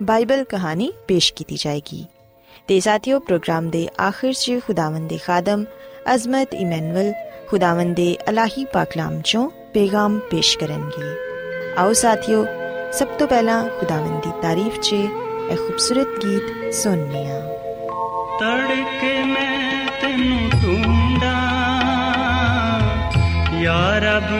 [0.00, 2.04] Bible ਕਹਾਣੀ ਪੇਸ਼ ਕੀਤੀ ਜਾਏਗੀ
[2.68, 5.64] ਤੇ ਸਾਥੀਓ ਪ੍ਰੋਗਰਾਮ ਦੇ ਆਖਿਰ 'ਚ ਖੁਦਾਵੰਦ ਦੇ ਖਾਦਮ
[6.14, 7.12] ਅਜ਼ਮਤ ਇਮਨੁਅਲ
[7.48, 11.14] ਖੁਦਾਵੰਦ ਦੇ ਅਲਾਹੀ ਪਾਕਲਾਮ ਚੋਂ ਪੈਗਾਮ ਪੇਸ਼ ਕਰਨਗੇ
[11.78, 12.44] ਆਓ ਸਾਥੀਓ
[12.92, 17.40] ਸਭ ਤੋਂ ਪਹਿਲਾਂ ਖੁਦਾਵੰਦ ਦੀ ਤਾਰੀਫ 'ਚ ਇਹ ਖੂਬਸੂਰਤ ਗੀਤ ਸੁਣਨੇ ਆ
[18.40, 21.36] ਤੜਕੇ ਮੈਂ ਤੈਨੂੰ ਢੂੰਡਾਂ
[23.62, 24.30] ਯਾ ਰੱਬ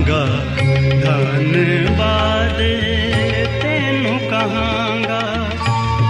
[0.00, 0.26] ਰਹਾਂਗਾ
[1.04, 2.58] ਧੰਨਵਾਦ
[3.62, 5.20] ਤੈਨੂੰ ਕਹਾਂਗਾ।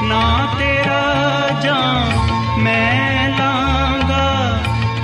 [0.03, 1.03] ਨਾ ਤੇਰਾ
[1.63, 2.11] ਜਾਂ
[2.59, 4.59] ਮੈਂ ਲਾਂਗਾ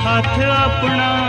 [0.07, 1.26] ਹੱਥ ਆਪਣਾ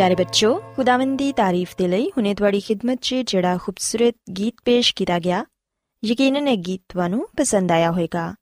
[0.00, 4.94] ਪਿਆਰੇ ਬੱਚੋ ਖੁਦਾਵੰਦ ਦੀ ਤਾਰੀਫ ਦੇ ਲਈ ਹੁਨੇ ਤੁਹਾਡੀ ਖidmat 'ਚ ਜਿਹੜਾ ਖੂਬਸੂਰਤ ਗੀਤ ਪੇਸ਼
[4.94, 5.44] ਕੀਤਾ ਗਿਆ,
[6.04, 8.34] ਯਕੀਨਨ ਇਹ ਗੀਤ ਤੁਹਾਨੂੰ ਪਸੰਦ ਆਇਆ ਹੋਵੇਗਾ।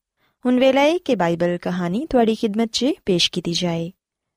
[0.46, 3.92] ਹੁਣ ਵੇਲਾ ਹੈ ਕਿ ਬਾਈਬਲ ਕਹਾਣੀ ਤੁਹਾਡੀ ਖidmat 'ਚ ਪੇਸ਼ ਕੀਤੀ ਜਾਏ।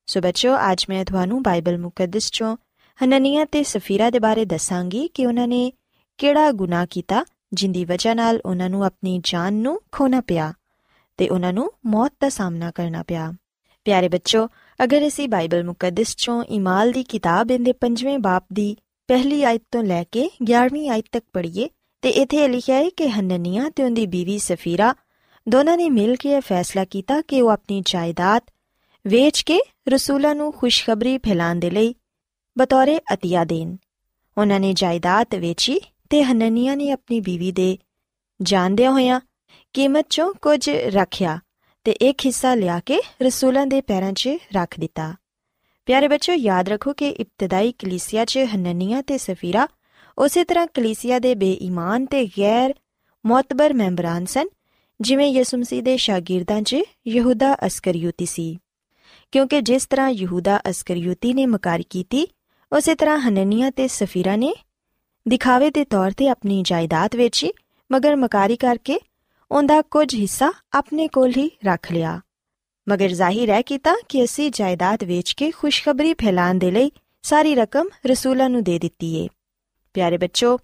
[0.06, 2.58] ਸੋ ਬੱਚੋ ਅੱਜ ਮੈਂ ਤੁਹਾਨੂੰ ਬਾਈਬਲ ਮੁਕੱਦਸ 'ਚੋਂ
[3.04, 5.72] ਹਨਨੀਆ ਤੇ ਸਫੀਰਾ ਦੇ ਬਾਰੇ ਦੱਸਾਂਗੀ ਕਿ ਉਹਨਾਂ ਨੇ
[6.18, 10.54] ਕਿਹੜਾ ਗੁਨਾਹ ਕੀਤਾ ਜਿੰਦੀ ਵਜ੍ਹਾ ਨਾਲ ਉਹਨਾਂ ਨੂੰ ਆਪਣੀ ਜਾਨ ਨੂੰ ਖੋਣਾ ਪਿਆ
[11.18, 13.34] ਤੇ ਉਹਨਾਂ ਨੂੰ ਮੌਤ ਦਾ ਸਾਹਮਣਾ ਕਰਨਾ ਪਿਆ।
[13.86, 14.48] ਪਿਆਰੇ ਬੱਚੋ
[14.84, 19.84] ਅਗਰ ਅਸੀਂ ਬਾਈਬਲ ਮੁਕੱਦਸ ਚੋਂ ਇਮਾਲ ਦੀ ਕਿਤਾਬ ਇਹਦੇ 5ਵੇਂ ਬਾਪ ਦੀ ਪਹਿਲੀ ਆਇਤ ਤੋਂ
[19.84, 21.70] ਲੈ ਕੇ 11ਵੀਂ ਆਇਤ ਤੱਕ ਪੜ੍ਹੀਏ,
[22.02, 24.96] ਤੇ ਇੱਥੇ ਲਿਖਿਆ ਹੈ ਕਿ ਹਨਨੀਆ ਤੇ ਉਹਦੀ ਬੀਵੀ ਸਫੀਰਾ
[25.50, 28.42] ਦੋਨਾਂ ਨੇ ਮਿਲ ਕੇ ਇਹ ਫੈਸਲਾ ਕੀਤਾ ਕਿ ਉਹ ਆਪਣੀ ਜਾਇਦਾਦ
[29.08, 31.96] ਵੇਚ ਕੇ ਰਸੂਲਾਂ ਨੂੰ ਖੁਸ਼ਖਬਰੀ ਫੈਲਾਉਣ ਦੇ ਲਈ
[32.58, 33.76] ਬਤੌਰੇ ਅਤੀਆ ਦੇਣ।
[34.38, 35.80] ਉਹਨਾਂ ਨੇ ਜਾਇਦਾਦ ਵੇਚੀ
[36.10, 37.78] ਤੇ ਹਨਨੀਆ ਨੇ ਆਪਣੀ ਬੀਵੀ ਦੇ
[38.42, 39.20] ਜਾਣਦਿਆਂ ਹੋਇਆਂ
[39.74, 41.40] ਕੀਮਤ ਚੋਂ ਕੁਝ ਰੱਖਿਆ।
[41.84, 45.16] ਤੇ ਇੱਕ ਹਿੱਸਾ ਲਿਆ ਕੇ ਰਸੂਲਾਂ ਦੇ ਪੈਰਾਂ 'ਚ ਰੱਖ ਦਿੱਤਾ।
[45.86, 49.68] ਪਿਆਰੇ ਬੱਚੋ ਯਾਦ ਰੱਖੋ ਕਿ ਇਬਤਦਾਈ ਕਲੀਸਿਆ 'ਚ ਹਨਨੀਆ ਤੇ ਸਫੀਰਾ
[50.18, 52.74] ਉਸੇ ਤਰ੍ਹਾਂ ਕਲੀਸਿਆ ਦੇ ਬੇਈਮਾਨ ਤੇ ਗੈਰ
[53.26, 54.48] ਮੌਤਬਰ ਮੈਂਬਰਾਂ ਸਨ,
[55.02, 56.76] ਜਿਵੇਂ ਯਿਸੂ ਮਸੀਹ ਦੇ ਸ਼ਾਗਿਰਦਾਂ 'ਚ
[57.08, 58.58] ਯਹੂਦਾ ਅਸਕਰੀਉਤੀ ਸੀ।
[59.32, 62.28] ਕਿਉਂਕਿ ਜਿਸ ਤਰ੍ਹਾਂ ਯਹੂਦਾ ਅਸਕਰੀਉਤੀ ਨੇ ਮਕਾਰੀ ਕੀਤੀ,
[62.72, 64.54] ਉਸੇ ਤਰ੍ਹਾਂ ਹਨਨੀਆ ਤੇ ਸਫੀਰਾ ਨੇ
[65.28, 67.52] ਦਿਖਾਵੇ ਦੇ ਤੌਰ ਤੇ ਆਪਣੀ ਜਾਇਦਾਦ ਵੇਚੀ,
[67.92, 69.00] ਮਗਰ ਮਕਾਰੀ ਕਰਕੇ
[69.52, 72.22] ਉਹਦਾ ਕੁਝ ਹਿੱਸਾ ਆਪਣੇ ਕੋਲ ਹੀ ਰੱਖ ਲਿਆ।
[72.90, 77.88] ਮਗਰ ਜ਼ਾਹਿਰ ਹੈ ਕੀਤਾ ਕਿ ਅਸੀਂ ਜਾਇਦਾਦ ਵੇਚ ਕੇ ਖੁਸ਼ਖਬਰੀ ਫੈਲਾਉਣ ਦੇ ਲਈ ਸਾਰੀ ਰਕਮ
[78.06, 79.28] ਰਸੂਲਾਂ ਨੂੰ ਦੇ ਦਿੱਤੀ ਏ।
[79.94, 80.58] ਪਿਆਰੇ ਬੱਚੋ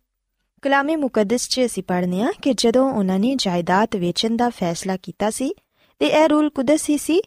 [0.62, 5.30] ਕਲਾਮੇ ਮੁਕੱਦਸ 'ਚ ਅਸੀਂ ਪੜ੍ਹਨੇ ਆ ਕਿ ਜਦੋਂ ਉਹਨਾਂ ਨੇ ਜਾਇਦਾਦ ਵੇਚਣ ਦਾ ਫੈਸਲਾ ਕੀਤਾ
[5.30, 5.54] ਸੀ,
[6.00, 7.22] ਤੇ ਇਹ ਰੂਲ ਕੁਦਸ ਹੀ ਸੀ,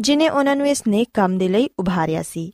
[0.00, 2.52] ਜਿਨੇ ਉਹਨਾਂ ਨੂੰ ਇਸ ਨੇਕ ਕੰਮ ਦੇ ਲਈ ਉਭਾਰਿਆ ਸੀ।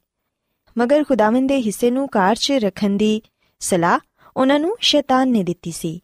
[0.79, 3.23] ਮਗਰ ਖੁਦਾਵੰਦ ਦੇ ਹਿੱਸੇ ਨੂੰ ਕਾਰ 'ਚ ਰੱਖਣ ਦੀ
[3.61, 3.99] ਸਲਾਹ
[4.37, 6.01] ਉਹਨਾਂ ਨੂੰ ਸ਼ੈਤਾਨ ਨੇ ਦਿੱਤੀ ਸੀ।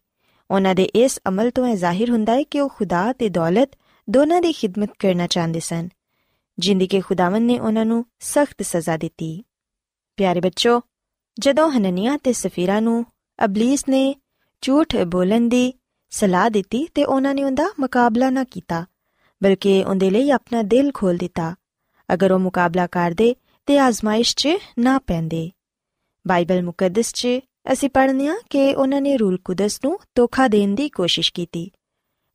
[0.49, 3.71] ਉਹਨਾਂ ਦੇ ਇਸ ਅਮਲ ਤੋਂ ਇਹ ਜ਼ਾਹਿਰ ਹੁੰਦਾ ਹੈ ਕਿ ਉਹ ਖੁਦਾ ਤੇ ਦੌਲਤ
[4.07, 5.89] ਦੋਨਾਂ ਦੀ ਖਿਦਮਤ ਕਰਨਾ ਚਾਹੁੰਦੇ ਸਨ,
[6.57, 9.43] ਜਿੰਦੀ ਕੇ ਖੁਦਾਵੰਦ ਨੇ ਉਹਨਾਂ ਨੂੰ ਸਖਤ ਸਜ਼ਾ ਦਿੱਤੀ।
[10.17, 10.81] ਪਿਆਰੇ ਬੱਚੋ,
[11.37, 13.05] ਜਦੋਂ ਹਨਨੀਆ ਤੇ ਸਫੀਰਾ ਨੂੰ
[13.45, 14.15] ਅਬਲੀਸ ਨੇ
[14.63, 15.73] ਝੂਠ ਬੋਲਣ ਦੀ
[16.11, 18.85] ਸਲਾਹ ਦਿੱਤੀ ਤੇ ਉਹਨਾਂ ਨੇ ਉਹਦਾ ਮੁਕਾਬਲਾ ਨਾ ਕੀਤਾ,
[19.41, 21.55] ਬਲਕਿ ਉਹਦੇ ਲਈ ਆਪਣਾ ਦਿਲ ਖੋਲ ਦਿੱਤਾ,
[22.09, 23.35] ਅਗਰ ਉਹ ਮੁਕਾਬਲਾ ਕਰਦੇ
[23.65, 24.49] ਤੇ ਆਜ਼ਮਾਇਸ਼ 'ਚ
[24.79, 25.49] ਨਾ ਪੈਂਦੇ।
[26.25, 27.27] ਬਾਈਬਲ ਮੁਕੱਦਸ 'ਚ
[27.73, 31.71] ਅਸੀਂ ਪੜ੍ਹਨੇ ਆ ਕਿ ਉਹਨਾਂ ਨੇ ਰੂਲ ਕੁਦਸ ਨੂੰ ਧੋਖਾ ਦੇਣ ਦੀ ਕੋਸ਼ਿਸ਼ ਕੀਤੀ।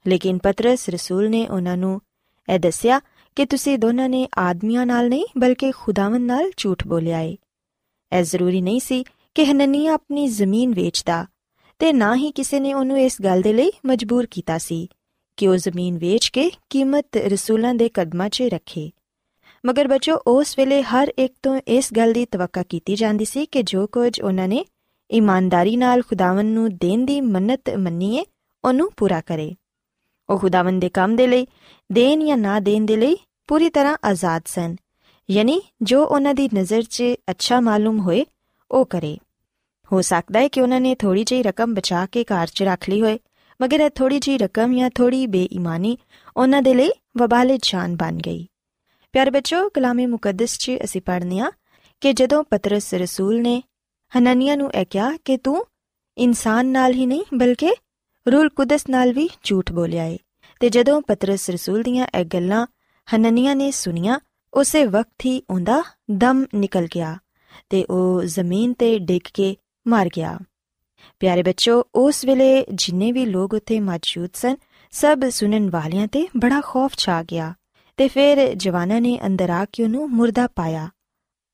[0.07, 2.01] ਲੇਕਿਨ ਪਤਰਸ ਰਸੂਲ ਨੇ ਉਹਨਾਂ ਨੂੰ
[2.49, 3.01] ਇਹ ਦੱਸਿਆ
[3.37, 7.37] ਕਿ ਤੁਸੀਂ ਦੋਨਾਂ ਨੇ ਆਦਮੀਆਂ ਨਾਲ ਨਹੀਂ, ਬਲਕਿ ਖੁਦਾਵੰਦ ਨਾਲ ਝੂਠ ਬੋਲਿਆ ਏ।
[8.13, 11.27] ਇਹ ਜ਼ਰੂਰੀ ਨਹੀਂ ਸੀ ਕਿ ਹਨਨੀਆ ਆਪਣੀ ਜ਼ਮੀਨ ਵੇਚਦਾ,
[11.79, 14.89] ਤੇ ਨਾ ਹੀ ਕਿਸੇ ਨੇ ਉਹਨੂੰ ਇਸ ਗੱਲ ਦੇ ਲਈ ਮਜਬੂਰ ਕੀਤਾ ਸੀ
[15.37, 18.91] ਕਿ ਉਹ ਜ਼ਮੀਨ ਵੇਚ ਕੇ ਕੀਮਤ ਰਸੂਲਾਂ ਦੇ ਕਦਮਾਂ 'ਚ ਰੱਖੇ।
[19.67, 23.63] ਮਗਰ ਬੱਚੋ, ਉਸ ਵੇਲੇ ਹਰ ਇੱਕ ਤੋਂ ਇਸ ਗੱਲ ਦੀ ਤਵੱਕਾ ਕੀਤੀ ਜਾਂਦੀ ਸੀ ਕਿ
[23.63, 24.65] ਜੋ ਕੁਝ ਉਹਨਾਂ ਨੇ
[25.11, 28.25] ਇਮਾਨਦਾਰੀ ਨਾਲ ਖੁਦਾਵੰਦ ਨੂੰ ਦੇਣ ਦੀ ਮੰਨਤ ਮੰਨੀਏ,
[28.65, 29.55] ਉਹਨੂੰ ਪੂਰਾ ਕਰੇ।
[30.31, 31.47] ਉਹ ਖੁਦਾਵੰਦ ਦੇ ਕੰਮ ਦੇ ਲਈ,
[31.93, 34.77] ਦੇਣ ਜਾਂ ਨਾ ਦੇਣ ਦੇ ਲਈ ਪੂਰੀ ਤਰ੍ਹਾਂ ਆਜ਼ਾਦ ਸਨ।
[35.31, 38.27] ਯਾਨੀ ਜੋ ਉਹਨਾਂ ਦੀ ਨਜ਼ਰ 'ਚ ਅੱਛਾ ਮਾਲੂਮ ਹੋਏ,
[38.71, 39.19] ਉਹ ਕਰੇ।
[39.93, 43.03] ਹੋ ਸਕਦਾ ਹੈ ਕਿ ਉਹਨਾਂ ਨੇ ਥੋੜੀ ਜਿਹੀ ਰਕਮ ਬਚਾ ਕੇ ਘਰ 'ਚ ਰੱਖ ਲਈ
[43.03, 43.19] ਹੋਏ,
[43.63, 45.99] ਮਗਰ ਇਹ ਥੋੜੀ ਜੀ ਰਕਮ ਜਾਂ ਥੋੜੀ ਬੇਈਮਾਨੀ
[46.37, 48.47] ਉਹਨਾਂ ਦੇ ਲਈ ਵਬਾਲੇ ਜਾਨ ਬਣ ਗਈ।
[49.13, 51.51] ਪਿਆਰੇ ਬੱਚੋ, ਕਲਾਮੇ ਮੁਕੱਦਸ 'ਚ ਅਸੀਂ ਪੜ੍ਹਨੇ ਆ
[52.01, 53.63] ਕਿ ਜਦੋਂ ਪਤਰਸ ਰਸੂਲ ਨੇ
[54.19, 55.67] ਹਨਨੀਆ ਨੂੰ ਇਹ ਕਿਹਾ ਕਿ ਤੂੰ
[56.19, 57.75] ਇਨਸਾਨ ਨਾਲ ਹੀ ਨਹੀਂ, ਬਲਕਿ
[58.33, 60.19] ਰੂਲ ਕੁਦਸ ਨਾਲ ਵੀ ਝੂਠ ਬੋਲਿਆ ਏ।
[60.61, 62.67] ਤੇ ਜਦੋਂ ਪਤਰਸ ਰਸੂਲ ਦੀਆਂ ਇਹ ਗੱਲਾਂ
[63.17, 64.19] ਹਨਨੀਆ ਨੇ ਸੁਨੀਆਂ
[64.55, 67.19] ਉਸੇ ਵਕਤ ਹੀ ਉਹਦਾ ਦਮ ਨਿਕਲ ਗਿਆ
[67.71, 69.57] ਤੇ ਉਹ ਜ਼ਮੀਨ ਤੇ ਡਿੱਗ ਕੇ
[69.89, 70.39] ਮਰ ਗਿਆ।
[71.21, 74.57] ਪਿਆਰੇ ਬੱਚੋ, ਉਸ ਵੇਲੇ ਜਿੰਨੇ ਵੀ ਲੋਕ ਉੱਥੇ ਮੌਜੂਦ ਸਨ,
[74.91, 77.55] ਸਭ ਸੁਣਨ ਵਾਲਿਆਂ ਤੇ ਬੜਾ ਖੌਫ ਛਾ ਗਿਆ
[77.97, 80.89] ਤੇ ਫਿਰ ਜਵਾਨਾਂ ਨੇ ਅੰਦਰ ਆ ਕੇ ਉਹਨੂੰ ਮੁਰਦਾ ਪਾਇਆ।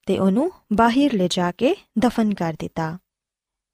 [0.07, 2.99] ਤੇ ਉਹਨੂੰ ਬਾਹਰ ਲੈ ਜਾ ਕੇ ਦਫਨ ਕਰ ਦਿੱਤਾ।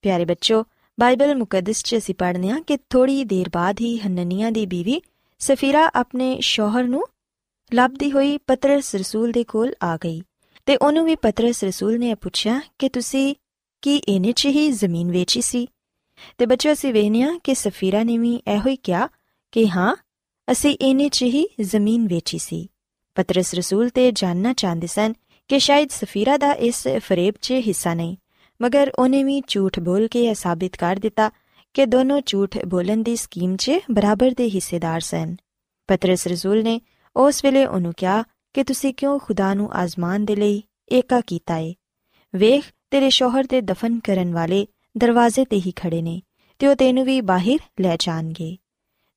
[0.03, 0.65] ਪਿਆਰੇ ਬੱਚੋ,
[1.01, 5.03] ਬਾਈਬਲ ਮੁਕੱਦਸ 'ਚ ਅਸੀਂ ਪੜ੍ਹਨੇ ਆ ਕਿ ਥੋੜੀ ਦੇਰ ਬਾਅਦ ਹੀ ਹਨਨੀਆ ਦੀ ਬੀਵੀ
[5.39, 7.05] ਸਫੀਰਾ ਆਪਣੇ ਸ਼ੋਹਰ ਨੂੰ
[7.75, 10.23] ਲੱਭਦੀ ਹੋਈ ਪਤਰਸ ਰਸੂਲ ਦੇ ਕੋਲ ਆ ਗਈ
[10.67, 13.35] ਤੇ ਉਹਨੂੰ ਵੀ ਪਤਰਸ ਰਸੂਲ ਨੇ ਪੁੱਛਿਆ ਕਿ ਤੁਸੀਂ
[13.83, 15.69] ਕੀ ਇਹਨੇ 'ਚ ਹੀ ਜ਼ਮੀਨ ਵੇਚੀ ਸੀ?
[16.39, 19.09] ਤੇ ਬੱਚੋ, ਅਸੀਂ ਵੇਖਿਆ ਕਿ ਸਫੀਰਾ ਨੇ ਵੀ ਇਹੋ ਹੀ ਕਿਹਾ
[19.53, 19.97] ਕਿ ਹਾਂ,
[20.53, 22.69] ਅਸੀਂ ਇਹਨੇ 'ਚ ਹੀ ਜ਼ਮੀਨ ਵੇਚੀ ਸੀ।
[23.15, 25.13] ਪਤਰਸ ਰਸੂਲ ਤੇ ਜਾਨਣਾ ਚਾਹੁੰਦੇ ਸਨ
[25.53, 28.17] ਕਿ ਸ਼ਾਇਦ ਸਫੀਰਾ ਦਾ ਇਸ ਫਰੇਬ 'ਚ ਹਿੱਸਾ ਨਹੀਂ,
[28.61, 31.31] ਮਗਰ ਉਹਨੇ ਵੀ ਝੂਠ ਬੋਲ ਕੇ ਇਹ ਸਾਬਿਤ ਕਰ ਦਿੱਤਾ
[31.75, 35.37] ਕਿ ਦੋਨੋਂ ਝੂਠ ਬੋਲਣ ਦੀ ਸਕੀਮ 'ਚ ਬਰਾਬਰ ਦੇ ਹਿੱਸੇਦਾਰ ਸਨ।
[35.89, 36.81] ਪਤਰਸ ਰਸੂਲ ਨੇ
[37.17, 38.23] ਉਸ ਵੇਲੇ ਉਹਨੂੰ ਕਿਹਾ
[38.55, 41.75] ਕਿ ਤੁਸੀਂ ਕਿਉਂ ਖੁਦਾ ਨੂੰ ਆਜ਼ਮਾਨ ਦੇ ਲਈ ਏਕਾ ਕੀਤਾ ਏ?
[42.35, 44.67] ਵੇਖ, ਤੇਰੇ ਸ਼ੋਹਰ ਦੇ ਦਫਨ ਕਰਨ ਵਾਲੇ
[44.97, 46.23] ਦਰਵਾਜ਼ੇ ਤੇ ਹੀ ਖੜੇ ਨੇ
[46.59, 48.57] ਤੇ ਉਹ ਤੈਨੂੰ ਵੀ ਬਾਹਰ ਲੈ ਜਾਣਗੇ।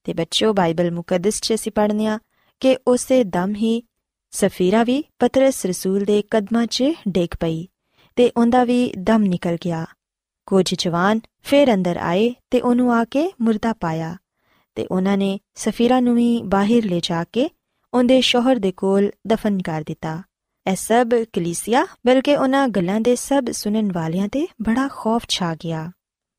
[0.04, 2.20] ਤੇ ਬੱਚੋ ਬਾਈਬਲ ਮੁਕੱਦਸ 'ਚ ਅਸੀਂ ਪੜ੍ਹਨੇ ਆ
[2.60, 3.84] ਕਿ ਉਸੇ ਦਮ ਹੀ
[4.36, 7.68] ਸਫੀਰਾ ਵੀ ਪਤਰਸ ਰਸੂਲ ਦੇ ਕਦਮਾਂ 'ਚ ਡਿੱਗ ਪਈ
[8.16, 9.86] ਤੇ ਉਹਦਾ ਵੀ ਦਮ ਨਿਕਲ ਗਿਆ।
[10.46, 14.16] ਕੁਝ ਜਵਾਨ ਫੇਰ ਅੰਦਰ ਆਏ ਤੇ ਉਹਨੂੰ ਆ ਕੇ ਮੁਰਦਾ ਪਾਇਆ
[14.76, 17.50] ਤੇ ਉਹਨਾਂ ਨੇ ਸਫੀਰਾ ਨੂੰ ਵੀ ਬਾਹਰ ਲੈ ਜਾ ਕੇ
[17.94, 20.24] ਉਹਦੇ ਸ਼ੋਹਰ ਦੇ ਕੋਲ ਦਫਨ ਕਰ ਦਿੱਤਾ।
[20.72, 25.92] ਇਹ ਸਭ ਕਲੀਸਿਆ ਬਲਕਿ ਉਹਨਾਂ ਗੱਲਾਂ ਦੇ ਸਭ ਸੁਣਨ ਵਾਲਿਆਂ ਤੇ ਬੜਾ ਖੌਫ ਛਾ ਗਿਆ।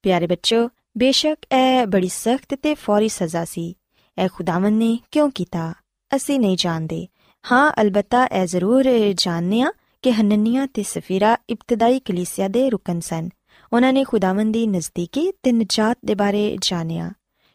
[0.03, 3.77] ਪਿਆਰੇ ਬੱਚੋ, ਬੇਸ਼ੱਕ ਇਹ ਬੜੀ ਸਖਤ ਤੇ ਫੌਰੀ ਸਜ਼ਾ ਸੀ।
[4.25, 5.75] ਇਹ ਖੁਦਾਵੰ ਨੇ ਕਿਉਂ ਕੀਤਾ?
[6.17, 7.07] ਅਸੀਂ ਨਹੀਂ ਜਾਣਦੇ।
[7.53, 8.85] ਹਾਂ, ਅਲਬਤਾ ਇਹ ਜ਼ਰੂਰ
[9.15, 9.73] ਜਾਣਦੇ ਆ
[10.03, 13.29] ਕਿ ਹਨਨੀਆ ਤੇ ਸਫੀਰਾ ਇਬਤਦਾਈ ਕਲੀਸਿਆ ਦੇ ਰੁਕਨ ਸਨ।
[13.73, 17.13] ਉਹਨਾਂ ਨੇ ਖੁਦਾਵੰ ਦੀ ਨਜ਼ਦੀਕੀ ਤੇ ਨਜਾਤ ਦੇ ਬਾਰੇ ਜਾਣਿਆ।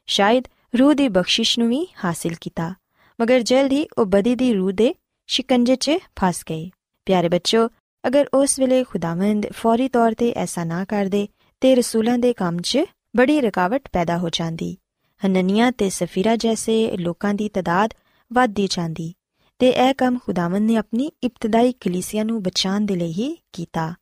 [0.07, 0.43] ਸ਼ਾਇਦ
[0.79, 2.73] ਰੂਹ ਦੀ ਬਖਸ਼ਿਸ਼ ਨੂੰ ਵੀ ਹਾਸਿਲ ਕੀਤਾ।
[3.21, 4.95] ਮਗਰ ਜਲਦ ਹੀ ਉਹ ਬਦੀ ਦੀ ਰੂਹ ਦੇ
[5.27, 6.69] ਸ਼ਿਕੰਜੇ 'ਚ ਫਸ ਗਏ।
[7.05, 7.67] ਪਿਆਰੇ ਬੱਚੋ
[8.07, 11.27] ਅਗਰ ਉਸ ਵੇਲੇ ਖੁਦਾਵੰਦ ਫੌਰੀ ਤੌਰ ਤੇ ਐਸਾ ਨਾ ਕਰਦੇ,
[11.61, 12.79] ਤੇ ਰਸੂਲਾਂ ਦੇ ਕੰਮ 'ਚ
[13.15, 14.77] ਬੜੀ ਰੁਕਾਵਟ ਪੈਦਾ ਹੋ ਜਾਂਦੀ।
[15.25, 17.93] ਹਨਨੀਆ ਤੇ ਸਫੀਰਾ ਜੈਸੇ ਲੋਕਾਂ ਦੀ ਤਦਾਦ
[18.33, 19.13] ਵੱਧਦੀ ਜਾਂਦੀ।
[19.61, 23.93] ਤੇ ਇਹ ਕੰਮ ਖੁਦਾਵੰਦ ਨੇ ਆਪਣੀ ਇਬਤਦਾਈ ਕਲੀਸਿਆ ਨੂੰ ਬਚਾਉਣ ਦੇ ਲਈ ਹੀ ਕੀਤਾ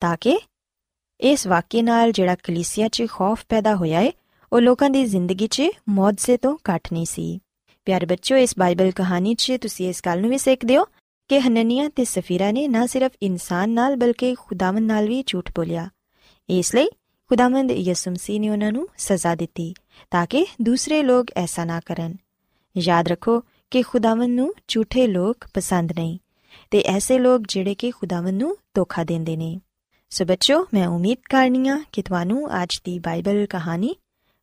[0.00, 0.38] ਤਾਂ ਕਿ
[1.20, 4.12] ਇਸ ਵਾਕਿਏ ਨਾਲ ਜਿਹੜਾ ਕਲੀਸਿਆ 'ਚ ਖੌਫ ਪੈਦਾ ਹੋਇਆ ਹੈ
[4.52, 7.40] ਉਹ ਲੋਕਾਂ ਦੀ ਜ਼ਿੰਦਗੀ 'ਚ ਮੌਜਜ਼ੇ ਤੋਂ ਘੱਟ ਨਹੀਂ ਸੀ।
[7.84, 10.84] ਪਿਆਰੇ ਬੱਚਿਓ, ਇਸ ਬਾਈਬਲ ਕਹਾਣੀ 'ਚ ਤੁਸੀਂ ਇਸ ਗੱਲ ਨੂੰ ਵੀ ਸਿੱਖਦੇ ਹੋ
[11.28, 15.88] ਕਿ ਹਨਨੀਆ ਤੇ ਸਫੀਰਾ ਨੇ ਨਾ ਸਿਰਫ ਇਨਸਾਨ ਨਾਲ ਬਲਕਿ ਖੁਦਾਵੰਦ ਨਾਲ ਵੀ ਝੂਠ ਬੋਲਿਆ।
[16.48, 16.86] ਇਸ ਲਈ
[17.28, 19.74] ਖੁਦਾਵੰਦ ਯਿਸੂ ਮਸੀਹ ਨੇ ਉਹਨਾਂ ਨੂੰ ਸਜ਼ਾ ਦਿੱਤੀ
[20.10, 22.16] ਤਾਂ ਕਿ ਦੂਸਰੇ ਲੋਕ ਐਸਾ ਨਾ ਕਰਨ।
[22.76, 26.19] ਯਾਦ ਰੱਖੋ ਕਿ ਖੁਦਾਵੰਦ ਨੂੰ ਝੂਠੇ ਲੋਕ ਪਸੰਦ ਨਹੀਂ
[26.71, 29.59] ਤੇ ਐਸੇ ਲੋਕ ਜਿਹੜੇ ਕਿ ਖੁਦਾਵੰਦ ਨੂੰ ਧੋਖਾ ਦਿੰਦੇ ਨੇ
[30.09, 33.95] ਸੋ ਬੱਚੋ ਮੈਂ ਉਮੀਦ ਕਰਨੀਆ ਕਿ ਤੁਹਾਨੂੰ ਅੱਜ ਦੀ ਬਾਈਬਲ ਕਹਾਣੀ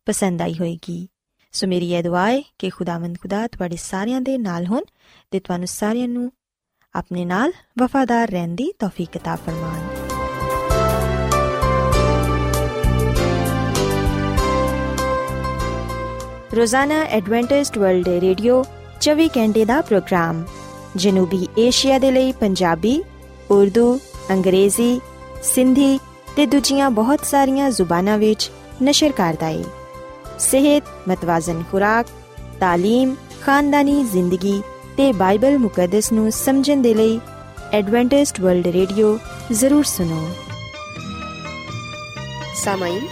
[0.05, 1.07] ਪਸੰਦ ਆਈ ਹੋਵੇਗੀ
[1.51, 4.83] ਸੋ ਮੇਰੀ ਇਹ ਦੁਆ ਹੈ ਕਿ ਖੁਦਾਵੰਦ ਖੁਦਾ ਤੁਹਾਡੇ ਸਾਰਿਆਂ ਦੇ ਨਾਲ ਹੋਣ
[5.31, 6.31] ਤੇ ਤੁਹਾਨੂੰ ਸਾਰਿਆਂ ਨੂੰ
[6.95, 9.89] ਆਪਣੇ ਨਾਲ ਵਫਾਦਾਰ ਰਹਿਣ ਦੀ ਤੌਫੀਕ عطا ਫਰਮਾਨ
[16.55, 18.63] ਰੋਜ਼ਾਨਾ ਐਡਵੈਂਟਿਸਟ ਵਰਲਡ ਰੇਡੀਓ
[19.05, 20.43] 24 ਘੰਟੇ ਦਾ ਪ੍ਰੋਗਰਾਮ
[20.97, 23.01] ਜਨੂਬੀ ਏਸ਼ੀਆ ਦੇ ਲਈ ਪੰਜਾਬੀ
[23.51, 23.99] ਉਰਦੂ
[24.31, 24.99] ਅੰਗਰੇਜ਼ੀ
[25.43, 25.99] ਸਿੰਧੀ
[26.35, 28.49] ਤੇ ਦੂਜੀਆਂ ਬਹੁਤ ਸਾਰੀਆਂ ਜ਼ੁਬਾਨਾਂ ਵਿੱਚ
[28.83, 29.63] ਨਸ਼ਰ ਕਰਦਾ ਹੈ
[30.39, 32.07] ਸਿਹਤ ਮਤਵਾਜ਼ਨ ਖੁਰਾਕ
[32.63, 34.61] تعلیم ਖਾਨਦਾਨੀ ਜ਼ਿੰਦਗੀ
[34.97, 37.19] ਤੇ ਬਾਈਬਲ ਮੁਕੱਦਸ ਨੂੰ ਸਮਝਣ ਦੇ ਲਈ
[37.73, 39.17] ਐਡਵੈਂਟਿਸਟ ਵਰਲਡ ਰੇਡੀਓ
[39.51, 40.27] ਜ਼ਰੂਰ ਸੁਨੋ
[42.55, 43.05] सामाइन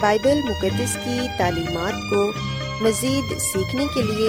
[0.00, 2.20] बाइबल मुकदस की तालीमात को
[2.84, 4.28] मज़ीद सीखने के लिए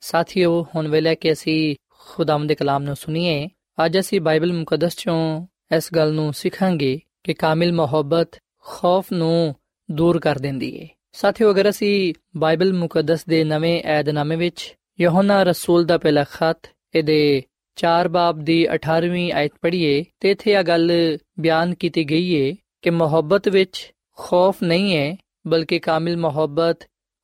[0.00, 3.48] ਸਾਥੀਓ, ਹੁਣ ਵੇਲੇ ਕਿ ਅਸੀਂ ਖੁਦਾਵੰਦ ਦੇ ਕਲਾਮ ਨੂੰ ਸੁਣੀਏ,
[3.84, 8.28] ਅੱਜ ਅਸੀਂ ਬਾਈਬਲ ਮੁਕੱਦਸ ਚੋਂ ਇਸ ਗੱਲ ਨੂੰ ਸਿੱਖਾਂਗੇ ਕਿ ਕਾਮਿਲ ਮੁਹੱਬਤ
[8.64, 9.54] ਖੌਫ ਨੂੰ
[9.90, 15.84] ਦੂਰ ਕਰ ਦਿੰਦੀ ਏ। ਸਾਥੀਓ, ਅਗਰ ਅਸੀਂ ਬਾਈਬਲ ਮੁਕੱਦਸ ਦੇ ਨਵੇਂ ਏਧਨਾਮੇ ਵਿੱਚ ਯਹੋਨਾ ਰਸੂਲ
[15.84, 17.42] ਦਾ ਪਹਿਲਾ ਖਤ, ਇਹਦੇ
[17.76, 22.90] 4 ਬਾਬ ਦੀ 18ਵੀਂ ਆਇਤ ਪੜ੍ਹੀਏ, ਤੇ ਇੱਥੇ ਇਹ ਗੱਲ ਬਿਆਨ ਕੀਤੀ ਗਈ ਏ ਕਿ
[22.90, 26.78] ਮੁਹੱਬਤ ਵਿੱਚ ਖੌਫ ਨਹੀਂ ਹੈ ਬਲਕਿ ਕਾਮਿਲ ਮੁਹੱਬਤ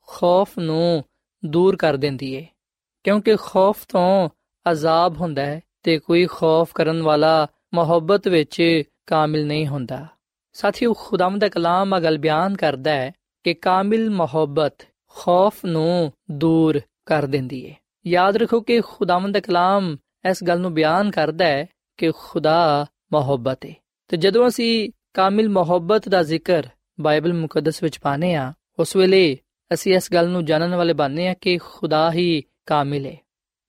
[0.07, 1.05] ਖੌਫ ਨੂੰ
[1.45, 2.47] ਦੂਰ ਕਰ ਦਿੰਦੀ ਏ।
[3.05, 4.29] ਕਿਉਂਕਿ ਖੌਫ ਤੋਂ
[4.71, 10.07] ਅਜ਼ਾਬ ਹੁੰਦਾ ਹੈ ਤੇ ਕੋਈ ਖੌਫ ਕਰਨ ਵਾਲਾ ਮੁਹੱਬਤ ਵਿੱਚ ਕਾਮਿਲ ਨਹੀਂ ਹੁੰਦਾ।
[10.53, 13.13] ਸਾਥੀਓ ਖੁਦਾਮ ਦਾ ਕਲਾਮ ਆ ਗੱਲ ਬਿਆਨ ਕਰਦਾ ਹੈ
[13.45, 14.75] ਕਿ ਕਾਮਿਲ ਮੁਹੱਬਤ
[15.09, 17.75] ਖੌਫ ਨੂੰ ਦੂਰ ਕਰ ਦਿੰਦੀ ਏ।
[18.07, 19.97] ਯਾਦ ਰੱਖੋ ਕਿ ਖੁਦਾਮ ਦਾ ਕਲਾਮ
[20.31, 23.75] ਇਸ ਗੱਲ ਨੂੰ ਬਿਆਨ ਕਰਦਾ ਹੈ ਕਿ ਖੁਦਾ ਮੁਹੱਬਤ ਹੈ
[24.09, 26.67] ਤੇ ਜਦੋਂ ਅਸੀਂ ਕਾਮਿਲ ਮੁਹੱਬਤ ਦਾ ਜ਼ਿਕਰ
[27.01, 29.39] ਬਾਈਬਲ ਮੁਕੱਦਸ ਵਿੱਚ ਪਾਨੇ ਆ ਉਸ ਵੇਲੇ
[29.75, 33.17] ਅਸੀਂ ਇਸ ਗੱਲ ਨੂੰ ਜਾਣਨ ਵਾਲੇ ਬਣਨੇ ਆ ਕਿ ਖੁਦਾ ਹੀ ਕਾਮਿਲ ਹੈ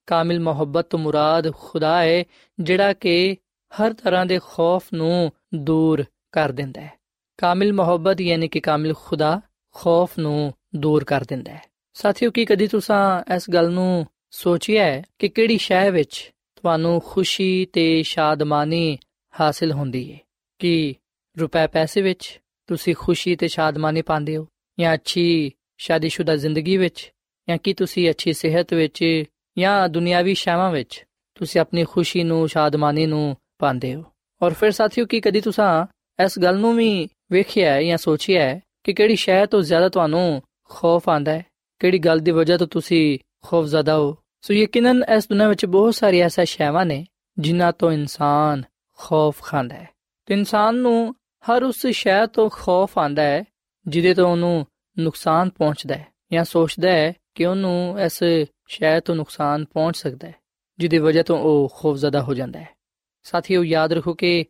[0.07, 2.23] ਕਾਮਿਲ ਮੁਹੱਬਤ ਤੋਂ ਮੁਰਾਦ ਖੁਦਾ ਹੈ
[2.59, 3.37] ਜਿਹੜਾ ਕਿ
[3.71, 6.93] ਹਰ ਤਰ੍ਹਾਂ ਦੇ ਖੌਫ ਨੂੰ ਦੂਰ ਕਰ ਦਿੰਦਾ ਹੈ
[7.37, 9.41] ਕਾਮਿਲ ਮੁਹੱਬਤ ਯਾਨੀ ਕਿ ਕਾਮਿਲ ਖੁਦਾ
[9.73, 11.61] ਖੌਫ ਨੂੰ ਦੂਰ ਕਰ ਦਿੰਦਾ ਹੈ
[11.93, 17.65] ਸਾਥੀਓ, ਕੀ ਕਦੀ ਤੁਸੀਂ ਇਸ ਗੱਲ ਨੂੰ ਸੋਚਿਆ ਹੈ ਕਿ ਕਿਹੜੀ ਸ਼ੈ ਵਿੱਚ ਤੁਹਾਨੂੰ ਖੁਸ਼ੀ
[17.65, 18.97] ਤੇ ਸ਼ਾਦਮਾਨੀ
[19.41, 20.19] ਹਾਸਿਲ ਹੁੰਦੀ ਹੈ
[20.59, 20.95] ਕਿ
[21.39, 24.47] ਰੁਪਏ ਪੈਸੇ ਵਿੱਚ ਤੁਸੀਂ ਖੁਸ਼ੀ ਤੇ ਸ਼ਾਦਮਾਨੀ ਪਾਉਂਦੇ ਹੋ
[24.79, 27.13] ਜਾਂ ਅੱਛੀ ਸ਼ਾਦੀशुदा ਜ਼ਿੰਦਗੀ ਵਿੱਚ
[27.49, 29.23] ਜਾਂ ਕੀ ਤੁਸੀਂ ਅੱਛੀ ਸਿਹਤ ਵਿੱਚ
[29.57, 34.03] ਜਾਂ ਦੁਨਿਆਵੀ ਸ਼ੈਵਾਂ ਵਿੱਚ ਤੁਸੀਂ ਆਪਣੀ ਖੁਸ਼ੀ ਨੂੰ, ਸ਼ਾਦਮਾਨੀ ਨੂੰ ਪਾਉਂਦੇ ਹੋ?
[34.41, 35.85] ਔਰ ਫਿਰ ਸਾਥੀਓ, ਕੀ ਕਦੀ ਤੁਸੀਂ
[36.25, 40.41] ਇਸ ਗੱਲ ਨੂੰ ਵੀ ਵੇਖਿਆ ਹੈ ਜਾਂ ਸੋਚਿਆ ਹੈ ਕਿ ਕਿਹੜੀ ਸ਼ੈ ਤੋਂ ਜ਼ਿਆਦਾ ਤੁਹਾਨੂੰ
[40.69, 41.45] ਖੌਫ ਆਂਦਾ ਹੈ?
[41.79, 44.17] ਕਿਹੜੀ ਗੱਲ ਦੀ ਵਜ੍ਹਾ ਤੋਂ ਤੁਸੀਂ ਖੌਫ ਜ਼ਦਾ ਹੋ?
[44.41, 47.05] ਸੋ ਯਕੀਨਨ ਇਸ ਦੁਨੀਆਂ ਵਿੱਚ ਬਹੁਤ ਸਾਰੀ ਐਸਾ ਸ਼ੈਵਾਂ ਨੇ
[47.39, 48.63] ਜਿਨ੍ਹਾਂ ਤੋਂ ਇਨਸਾਨ
[48.97, 49.89] ਖੌਫ ਖਾਂਦਾ ਹੈ।
[50.25, 51.15] ਤੇ ਇਨਸਾਨ ਨੂੰ
[51.49, 53.43] ਹਰ ਉਸ ਸ਼ੈ ਤੋਂ ਖੌਫ ਆਂਦਾ ਹੈ
[53.87, 54.67] ਜਿਹਦੇ ਤੋਂ ਉਹਨੂੰ
[54.99, 58.23] ਨੁਕਸਾਨ ਪਹੁੰਚਦਾ ਹੈ ਜਾਂ ਸੋਚਦਾ ਹੈ ਕਿ ਉਹਨੂੰ ਇਸ
[58.67, 60.35] ਸ਼ੈ ਤੋਂ ਨੁਕਸਾਨ ਪਹੁੰਚ ਸਕਦਾ ਹੈ,
[60.79, 62.69] ਜਿਹਦੀ ਵਜ੍ਹਾ ਤੋਂ ਉਹ ਖੌਫਜ਼ਦਾ ਹੋ ਜਾਂਦਾ ਹੈ।
[63.23, 64.45] ਸਾਥੀਓ, ਯਾਦ ਰੱਖੋ ਕਿ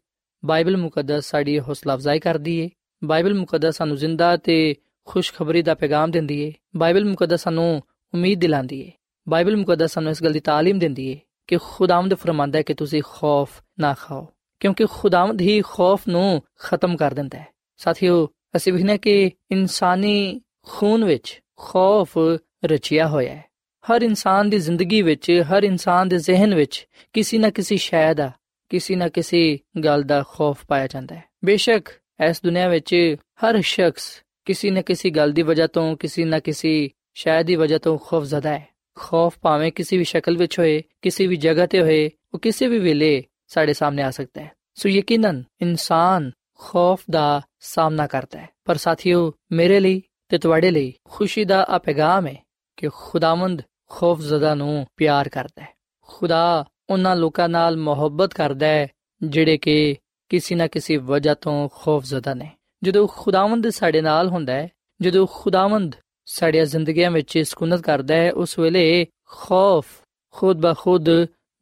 [0.46, 2.70] ਬਾਈਬਲ ਮੁਕੱਦਸ ਸਾਡੀ ਹੌਸਲਾ ਅਫਜ਼ਾਈ ਕਰਦੀ ਏ।
[3.04, 7.82] ਬਾਈਬਲ ਮੁਕੱਦਸ ਸਾਨੂੰ ਜ਼ਿੰਦਾ ਤੇ ਖੁਸ਼ਖਬਰੀ ਦਾ ਪੈਗਾਮ ਦਿੰਦੀ ਏ। ਬਾਈਬਲ ਮੁਕੱਦਸ ਸਾਨੂੰ
[8.14, 8.92] ਉਮੀਦ ਦਿਲਾਉਂਦੀ ਏ।
[9.30, 13.02] ਬਾਈਬਲ ਮੁਕੱਦਸ ਸਾਨੂੰ ਇਸ ਗੱਲ ਦੀ ਤਾਲੀਮ ਦਿੰਦੀ ਏ ਕਿ ਖੁਦਾਵੰਦ ਫਰਮਾਂਦਾ ਹੈ ਕਿ ਤੁਸੀਂ
[13.06, 14.28] ਖੌਫ ਨਾ ਖਾਓ,
[14.60, 21.06] ਕਿਉਂਕਿ ਖੁਦਾਵੰਦ ਹੀ ਖੌਫ ਨੂੰ ਖਤਮ ਕਰ ਦਿੰਦਾ ਹੈ। ਸਾਥੀਓ, ਅਸੀਂ ਵਿਖਨੇ ਕਿ ਇਨਸਾਨੀ ਖੂਨ
[21.06, 22.18] ਵਿੱਚ ਖੌਫ
[22.66, 23.46] ਰਚਿਆ ਹੋਇਆ ਹੈ।
[23.86, 28.32] ਹਰ ਇਨਸਾਨ ਦੀ ਜ਼ਿੰਦਗੀ ਵਿੱਚ, ਹਰ ਇਨਸਾਨ ਦੇ ਜ਼ਿਹਨ ਵਿੱਚ ਕਿਸੇ ਨਾ ਕਿਸੇ ਸ਼ੈ ਦਾ,
[28.70, 31.90] ਕਿਸੇ ਨਾ ਕਿਸੇ ਗੱਲ ਦਾ ਖੌਫ ਪਾਇਆ ਜਾਂਦਾ ਹੈ। ਬੇਸ਼ੱਕ
[32.30, 36.90] ਇਸ ਦੁਨੀਆ ਵਿੱਚ ਹਰ ਸ਼ਖਸ ਕਿਸੇ ਨਾ ਕਿਸੇ ਗੱਲ ਦੀ ਵਜ੍ਹਾ ਤੋਂ, ਕਿਸੇ ਨਾ ਕਿਸੇ
[37.14, 41.28] ਸ਼ੈ ਦੀ ਵਜ੍ਹਾ ਤੋਂ ਖੌਫ ਜ਼ਦਾ ਹੈ। ਖੌਫ ਭਾਵੇਂ ਕਿਸੇ ਵੀ ਸ਼ਕਲ ਵਿੱਚ ਹੋਏ, ਕਿਸੇ
[41.28, 45.44] ਵੀ ਜਗ੍ਹਾ ਤੇ ਹੋਏ, ਉਹ ਕਿਸੇ ਵੀ ਵੇਲੇ ਸਾਡੇ ਸਾਹਮਣੇ ਆ ਸਕਦਾ ਹੈ। ਸੋ ਯਕੀਨਨ
[45.62, 51.66] ਇਨਸਾਨ ਖੌਫ ਦਾ ਸਾਹਮਣਾ ਕਰਦਾ ਹੈ। ਪਰ ਸਾਥੀਓ, ਮੇਰੇ ਲਈ ਤੇ ਤੁਹਾਡੇ ਲਈ ਖੁਸ਼ੀ ਦਾ
[51.70, 52.45] ਆ ਪੈਗਾਮ ਹੈ
[52.78, 55.70] ਕਿ ਖੁਦਾਵੰਦ ਖੌਫ ਜ਼ਦਾ ਨੂੰ ਪਿਆਰ ਕਰਦਾ ਹੈ।
[56.02, 58.88] ਖੁਦਾ ਉਹਨਾਂ ਲੋਕਾਂ ਨਾਲ ਮੁਹੱਬਤ ਕਰਦਾ ਹੈ,
[59.24, 59.96] ਜਿਹੜੇ ਕਿ
[60.30, 62.52] ਕਿਸੇ ਨਾ ਕਿਸੇ ਵਜ੍ਹਾ ਤੋਂ ਖੌਫ ਜ਼ਦਾ ਨੇ।
[62.84, 64.70] ਜਦੋਂ ਖੁਦਾਵੰਦ ਸਾਡੇ ਨਾਲ ਹੁੰਦਾ ਹੈ,
[65.02, 69.86] ਜਦੋਂ ਖੁਦਾਵੰਦ ਸਾਡੀਆਂ ਜ਼ਿੰਦਗੀਆਂ ਵਿੱਚ ਸਕੂਨਤ ਕਰਦਾ ਹੈ, ਉਸ ਵੇਲੇ ਖੌਫ
[70.32, 71.06] ਖੁਦ ਬਖੁਦ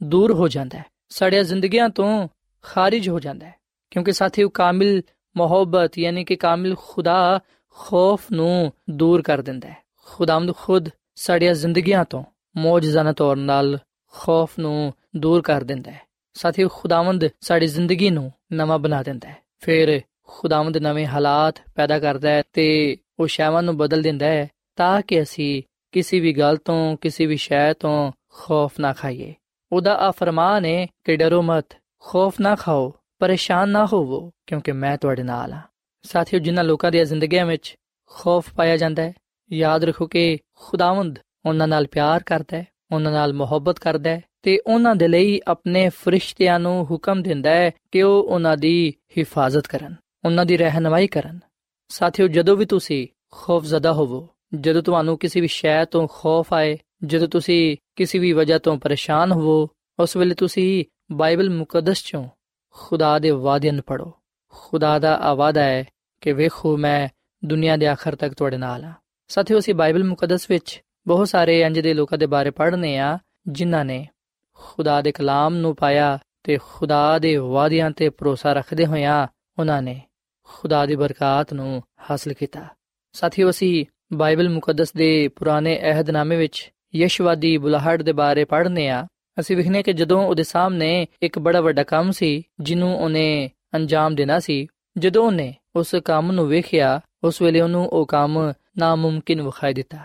[0.04, 2.28] ਦੂਰ ਹੋ ਜਾਂਦਾ ਹੈ। ਸਾਡੀਆਂ ਜ਼ਿੰਦਗੀਆਂ ਤੋਂ
[2.62, 3.56] ਖਾਰਜ ਹੋ ਜਾਂਦਾ ਹੈ।
[3.92, 5.02] ਕਿਉਂਕਿ ਸਾਥੀਓ, ਕਾਮਿਲ
[5.38, 12.06] ਮੁਹੱਬਤ, ਯਾਨੀ ਕਿ ਕਾਮਿਲ ਖੁਦਾ ਖੌਫ ਨੂੰ ਦੂਰ ਕਰ ਦਿੰਦਾ ਹੈ। ਖੁਦਾਵੰਦ ਖੁਦ ਸਾਡੀਆਂ ਜ਼ਿੰਦਗੀਆਂ
[12.06, 12.24] ਤੋਂ
[12.58, 13.80] ਮੌਜਜ਼ਾਨਾ ਤੌਰ ਨਾਲ
[14.12, 16.02] ਖੌਫ ਨੂੰ ਦੂਰ ਕਰ ਦਿੰਦਾ ਹੈ।
[16.34, 22.30] ਸਾਥੀਓ, ਖੁਦਾਵੰਦ ਸਾਡੀ ਜ਼ਿੰਦਗੀ ਨੂੰ ਨਵਾਂ ਬਣਾ ਦਿੰਦਾ ਹੈ। ਫਿਰ ਖੁਦਾਵੰਦ ਨਵੇਂ ਹਾਲਾਤ ਪੈਦਾ ਕਰਦਾ
[22.30, 26.98] ਹੈ ਤੇ ਉਹ ਸ਼ੈਵਾਂ ਨੂੰ ਬਦਲ ਦਿੰਦਾ ਹੈ ਤਾਂ ਕਿ ਅਸੀਂ ਕਿਸੇ ਵੀ ਗੱਲ ਤੋਂ,
[26.98, 29.36] ਕਿਸੇ ਵੀ ਸ਼ੈ ਤੋਂ ਖੌਫ ਨਾ ਖਾਈਏ।
[29.72, 31.66] ਉਹਦਾ ਆ ਫਰਮਾਨ ਹੈ ਕਿ ਡਰੋ ਮਤ,
[32.00, 35.62] ਖੌਫ ਨਾ ਖਾਓ, ਪਰੇਸ਼ਾਨ ਨਾ ਹੋਵੋ ਕਿਉਂਕਿ ਮੈਂ ਤੁਹਾਡੇ ਨਾਲ ਹਾਂ।
[36.04, 37.76] ਸਾਥੀਓ, ਜਿਨ੍ਹਾਂ ਲੋਕਾਂ ਦੀਆਂ ਜ਼ਿੰਦਗੀਆਂ ਵਿੱਚ
[38.10, 39.14] ਖੌਫ ਪਾਇਆ ਜਾਂਦਾ ਹੈ
[39.54, 44.60] ਯਾਦ ਰੱਖੋ ਕਿ ਖੁਦਾਵੰਦ ਉਹਨਾਂ ਨਾਲ ਪਿਆਰ ਕਰਦਾ ਹੈ, ਉਹਨਾਂ ਨਾਲ ਮੁਹੱਬਤ ਕਰਦਾ ਹੈ ਤੇ
[44.68, 49.96] ਉਹਨਾਂ ਦੇ ਲਈ ਆਪਣੇ ਫਰਿਸ਼ਤਿਆਂ ਨੂੰ ਹੁਕਮ ਦਿੰਦਾ ਹੈ ਕਿ ਉਹ ਉਹਨਾਂ ਦੀ ਹਿਫਾਜ਼ਤ ਕਰਨ,
[50.26, 51.40] ਉਹਨਾਂ ਦੀ ਰਹਿਨਮਾਈ ਕਰਨ।
[51.88, 57.28] ਸਾਥੀਓ, ਜਦੋਂ ਵੀ ਤੁਸੀਂ ਖੌਫਜ਼ਦਾ ਹੋਵੋ, ਜਦੋਂ ਤੁਹਾਨੂੰ ਕਿਸੇ ਵੀ ਸ਼ੈ ਤੋਂ ਖੌਫ ਆਏ, ਜਦੋਂ
[57.28, 59.68] ਤੁਸੀਂ ਕਿਸੇ ਵੀ ਵਜ੍ਹਾ ਤੋਂ ਪਰੇਸ਼ਾਨ ਹੋਵੋ,
[60.00, 62.28] ਉਸ ਵੇਲੇ ਤੁਸੀਂ ਬਾਈਬਲ ਮੁਕੱਦਸ ਚੋਂ
[62.70, 64.12] ਖੁਦਾ ਦੇ ਵਾਅਦਿਆਂ ਨੂੰ ਪੜੋ
[64.48, 65.86] ਖੁਦਾ ਦਾ ਆਵਾਦਾ ਹੈ
[66.22, 67.10] ਕਿ ਵੇਖੋ, ਮੈਂ
[67.46, 68.94] ਦੁਨੀਆ ਦੇ ਆਖਰ ਤੱਕ ਤੁਹਾਡੇ ਨਾਲ ਹਾਂ।
[69.34, 73.86] ਸਾਥੀਓ, ਅਸੀਂ ਬਾਈਬਲ ਮੁਕੱਦਸ ਵਿੱਚ ਬਹੁਤ ਸਾਰੇ ਇੰਜ ਦੇ ਲੋਕਾਂ ਦੇ ਬਾਰੇ ਪੜ੍ਹਨੇ ਆ, ਜਿਨ੍ਹਾਂ
[73.86, 74.08] ਨੇ
[74.54, 79.28] ਖੁਦਾ ਦੇ ਕਲਾਮ ਨੂੰ ਪਾਇਆ ਤੇ ਖੁਦਾ ਦੇ ਵਾਅਦਿਆਂ ਤੇ ਭਰੋਸਾ ਰੱਖਦੇ ਹੋਇਆਂ
[79.60, 80.02] ਉਹਨਾਂ ਨੇ
[80.44, 82.66] ਖੁਦਾ ਦੀ ਬਰਕਤ ਨੂੰ ਹਾਸਲ ਕੀਤਾ।
[83.14, 89.08] ਸਾਥੀਓ, ਅਸੀਂ ਬਾਈਬਲ ਮੁਕੱਦਸ ਦੇ ਪੁਰਾਣੇ ਅਹਿਦਨਾਮੇ ਵਿੱਚ ਯਸ਼ਵਾਦੀ ਬੁਲਾਹਟ ਦੇ ਬਾਰੇ ਪੜ੍ਹਨੇ ਆ।
[89.40, 94.40] ਅਸੀਂ ਵਿਖਨੇ ਕਿ ਜਦੋਂ ਉਹਦੇ ਸਾਹਮਣੇ ਇੱਕ ਬੜਾ ਵੱਡਾ ਕੰਮ ਸੀ, ਜਿਹਨੂੰ ਉਹਨੇ ਅੰਜਾਮ ਦੇਣਾ
[94.40, 94.68] ਸੀ,
[94.98, 100.04] ਜਦੋਂ ਉਹਨੇ ਉਸ ਕੰਮ ਨੂੰ ਵੇਖਿਆ, ਉਸ ਵੇਲੇ ਉਹਨੂੰ ਉਹ ਕੰਮ ਨਾਮੁਮਕਿਨ ਵਿਖਾਈ ਦਿੱਤਾ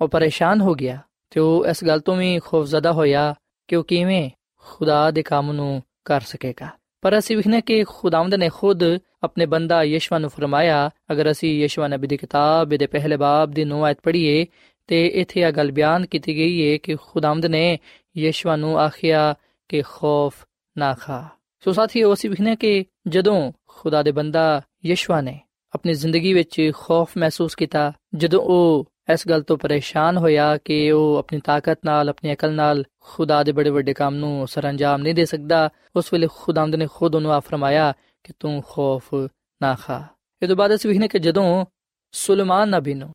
[0.00, 0.98] ਉਹ ਪਰੇਸ਼ਾਨ ਹੋ ਗਿਆ
[1.30, 3.34] ਤੇ ਉਹ ਇਸ ਗੱਲ ਤੋਂ ਵੀ ਖੌਫਜ਼ਦਾ ਹੋਇਆ
[3.68, 4.30] ਕਿ ਉਹ ਕਿਵੇਂ
[4.64, 6.68] ਖੁਦਾ ਦੇ ਕੰਮ ਨੂੰ ਕਰ ਸਕੇਗਾ
[7.02, 8.82] ਪਰ ਅਸੀਂ ਵਿਖਨੇ ਕਿ ਖੁਦਾਵੰਦ ਨੇ ਖੁਦ
[9.22, 13.64] ਆਪਣੇ ਬੰਦਾ ਯਸ਼ਵਾ ਨੂੰ ਫਰਮਾਇਆ ਅਗਰ ਅਸੀਂ ਯਸ਼ਵਾ ਨਬੀ ਦੀ ਕਿਤਾਬ ਦੇ ਪਹਿਲੇ ਬਾਬ ਦੀ
[13.64, 14.46] 9 ਆਇਤ ਪੜ੍ਹੀਏ
[14.86, 17.78] ਤੇ ਇੱਥੇ ਇਹ ਗੱਲ ਬਿਆਨ ਕੀਤੀ ਗਈ ਹੈ ਕਿ ਖੁਦਾਵੰਦ ਨੇ
[18.16, 19.34] ਯਸ਼ਵਾ ਨੂੰ ਆਖਿਆ
[19.68, 20.44] ਕਿ ਖੌਫ
[20.76, 21.28] ਨਾ ਖਾ
[21.60, 25.40] ਸੋ ਸਾਥੀਓ ਅਸੀਂ ਵਿਖਨੇ ਕਿ ਜਦੋਂ ਖੁਦਾ ਦੇ ਬੰਦਾ ਯਸ਼ਵਾ ਨੇ
[25.74, 31.16] ਆਪਣੀ ਜ਼ਿੰਦਗੀ ਵਿੱਚ ਖੌਫ ਮਹਿਸੂਸ ਕੀਤਾ, ਜਦੋਂ ਉਹ ਇਸ ਗੱਲ ਤੋਂ ਪਰੇਸ਼ਾਨ ਹੋਇਆ ਕਿ ਉਹ
[31.16, 35.24] ਆਪਣੀ ਤਾਕਤ ਨਾਲ, ਆਪਣੀ ਅਕਲ ਨਾਲ ਖੁਦਾ ਦੇ ਬੜੇ ਵੱਡੇ ਕੰਮ ਨੂੰ ਸਰੰਜਾਮ ਨਹੀਂ ਦੇ
[35.24, 37.92] ਸਕਦਾ, ਉਸ ਵੇਲੇ ਖੁਦਾਵੰਦ ਨੇ ਖੁਦ ਉਹਨੂੰ ਆ ਫਰਮਾਇਆ
[38.24, 39.14] ਕਿ ਤੂੰ ਖੌਫ
[39.62, 40.04] ਨਾ ਖਾ।
[40.42, 41.66] ਇਹ ਤੋਂ ਬਾਅਦ ਅਸੀਂ ਵਿਖਨੇ ਕਿ ਜਦੋਂ
[42.12, 43.12] ਸੁਲਮਾਨ ਨਬੀ ਨੂੰ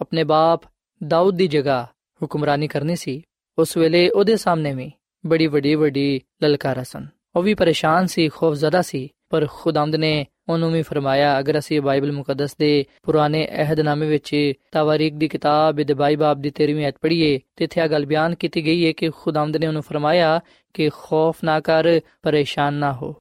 [0.00, 0.62] ਆਪਣੇ ਬਾਪ
[1.06, 1.86] ਦਾਊਦ ਦੀ ਜਗ੍ਹਾ
[2.22, 3.22] ਹੁਕਮਰਾਨੀ ਕਰਨੀ ਸੀ,
[3.58, 4.92] ਉਸ ਵੇਲੇ ਉਹਦੇ ਸਾਹਮਣੇ ਵੀ
[5.26, 10.26] ਬੜੀ ਵੱਡੀ ਵੱਡੀ ਲਲਕਾਰਾ ਸਨ। ਉਹ ਵੀ ਪਰੇਸ਼ਾਨ ਸੀ, ਖੌਫ ਖੌਫਜ਼ਦਾ ਸੀ, ਪਰ ਖੁਦਾਵੰਦ ਨੇ
[10.50, 14.34] ਉਹਨੂੰ ਵੀ ਫਰਮਾਇਆ, ਅਗਰ ਅਸੀਂ ਬਾਈਬਲ ਮੁਕੱਦਸ ਦੇ ਪੁਰਾਣੇ ਅਹਿਦਨਾਮੇ ਵਿੱਚ
[14.72, 18.34] ਤਵਾਰੀਖ ਦੀ ਕਿਤਾਬ ਦੇ ਬਾਈ ਬਾਬ ਦੀ 13ਵੀਂ ਐਤ ਪੜ੍ਹੀਏ, ਤੇ ਇੱਥੇ ਆ ਗੱਲ ਬਿਆਨ
[18.34, 20.40] ਕੀਤੀ ਗਈ ਹੈ ਕਿ ਖੁਦਾਵੰਦ ਨੇ ਉਹਨੂੰ ਫਰਮਾਇਆ
[20.74, 23.14] ਕਿ ਖੌਫ ਨਾ ਕਰ, ਪਰੇਸ਼ਾਨ ਨਾ ਹੋ।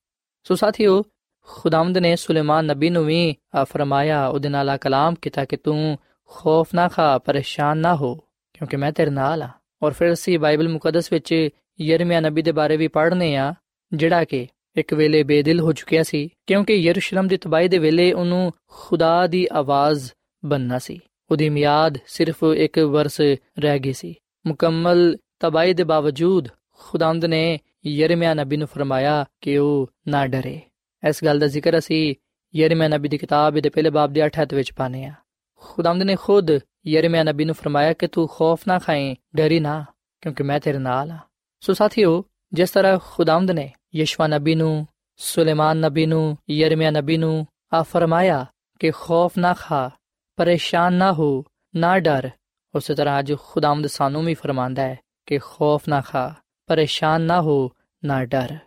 [0.46, 1.02] ਸੋ ਸਾਥੀਓ,
[1.50, 5.98] ਖੁਦਾਵੰਦ ਨੇ ਸੁਲੇਮਾਨ ਨਬੀ ਨੂੰ ਵੀ ਫਰਮਾਇਆ, ਉਹਦੇ ਨਾਲ ਆ ਕਲਾਮ ਕੀਤਾ ਕਿ ਤੂੰ
[6.32, 8.14] ਖੌਫ ਨਾ ਖਾ, ਪਰੇਸ਼ਾਨ ਨਾ ਹੋ,
[8.54, 9.50] ਕਿਉਂਕਿ ਮੈਂ ਤੇਰੇ ਨਾਲ ਆ
[9.84, 11.34] ਔਰ ਫਿਰ ਅਸੀਂ ਬਾਈਬਲ ਮੁਕੱਦਸ ਵਿੱਚ
[11.82, 13.54] ਯਰਮੀਆ ਨਬੀ ਦੇ ਬਾਰੇ ਵੀ ਪੜ੍ਹਨੇ ਆ,
[13.92, 18.52] ਜਿਹੜਾ ਕਿ ਇੱਕ ਵੇਲੇ ਬੇਦਿਲ ਹੋ ਚੁੱਕਿਆ ਸੀ, ਕਿਉਂਕਿ ਯਰੂਸ਼ਲਮ ਦੀ ਤਬਾਹੀ ਦੇ ਵੇਲੇ ਉਹਨੂੰ
[18.68, 20.12] ਖੁਦਾ ਦੀ ਆਵਾਜ਼
[20.46, 21.00] ਬੰਨਣਾ ਸੀ।
[21.32, 23.22] ਉਹਦੀ ਮਿਆਦ ਸਿਰਫ ਇੱਕ ਵਰਸ
[23.60, 24.16] ਰਹਿ ਗਈ ਸੀ।
[24.48, 26.48] ਮੁਕੰਮਲ ਤਬਾਹੀ ਦੇ ਬਾਵਜੂਦ
[26.80, 30.62] ਖੁਦਾਵੰਦ ਨੇ ਯਰਮਿਆ ਨਬੀ ਨੂੰ ਫਰਮਾਇਆ ਕਿ ਉਹ ਨਾ ਡਰੇ।
[31.10, 32.16] ਇਸ ਗੱਲ ਦਾ ਜ਼ਿਕਰ ਅਸੀਂ
[32.56, 35.14] ਯਰਮਿਆ ਨਬੀ ਦੀ ਕਿਤਾਬ ਦੇ ਪਹਿਲੇ ਬਾਬ ਦੇ 8 ਹੱਥ ਵਿੱਚ ਪਾਨੇ ਆ
[35.56, 36.52] ਖੁਦਾਵੰਦ ਨੇ ਖੁਦ
[36.88, 39.86] ਯਰਮਿਆ ਨਬੀ ਨੂੰ ਫਰਮਾਇਆ ਕਿ ਤੂੰ ਖੌਫ ਨਾ ਖਾਏ ਡਰੀ ਨਾ,
[40.22, 41.18] ਕਿਉਂਕਿ ਮੈਂ ਤੇਰੇ ਨਾਲ ਆ
[41.60, 44.86] ਸੋ ਸਾਥੀਓ, ਜਿਸ ਤਰ੍ਹਾਂ ਖੁਦਾਵੰਦ ਨੇ ਯਸ਼ਵਾ ਨਬੀ ਨੂੰ
[45.20, 48.46] ਸੁਲੇਮਾਨ ਨਬੀ ਨੂੰ ਯਰਮੀਆ ਨਬੀ ਨੂੰ ਆ ਫਰਮਾਇਆ
[48.80, 49.90] ਕਿ ਖੌਫ ਨਾ ਖਾ
[50.38, 51.44] ਪਰੇਸ਼ਾਨ ਨਾ ਹੋ
[51.76, 52.30] ਨਾ ਡਰ
[52.74, 56.34] ਉਸੇ ਤਰ੍ਹਾਂ ਅੱਜ ਖੁਦਾਵੰਦ ਸਾਨੂੰ ਵੀ ਫਰਮਾਂਦਾ ਹੈ ਕਿ ਖੌਫ ਨਾ ਖਾ
[56.70, 57.70] ਪਰੇਸ਼ਾਨ ਨਾ ਹੋ
[58.04, 58.58] ਨਾ ਡਰ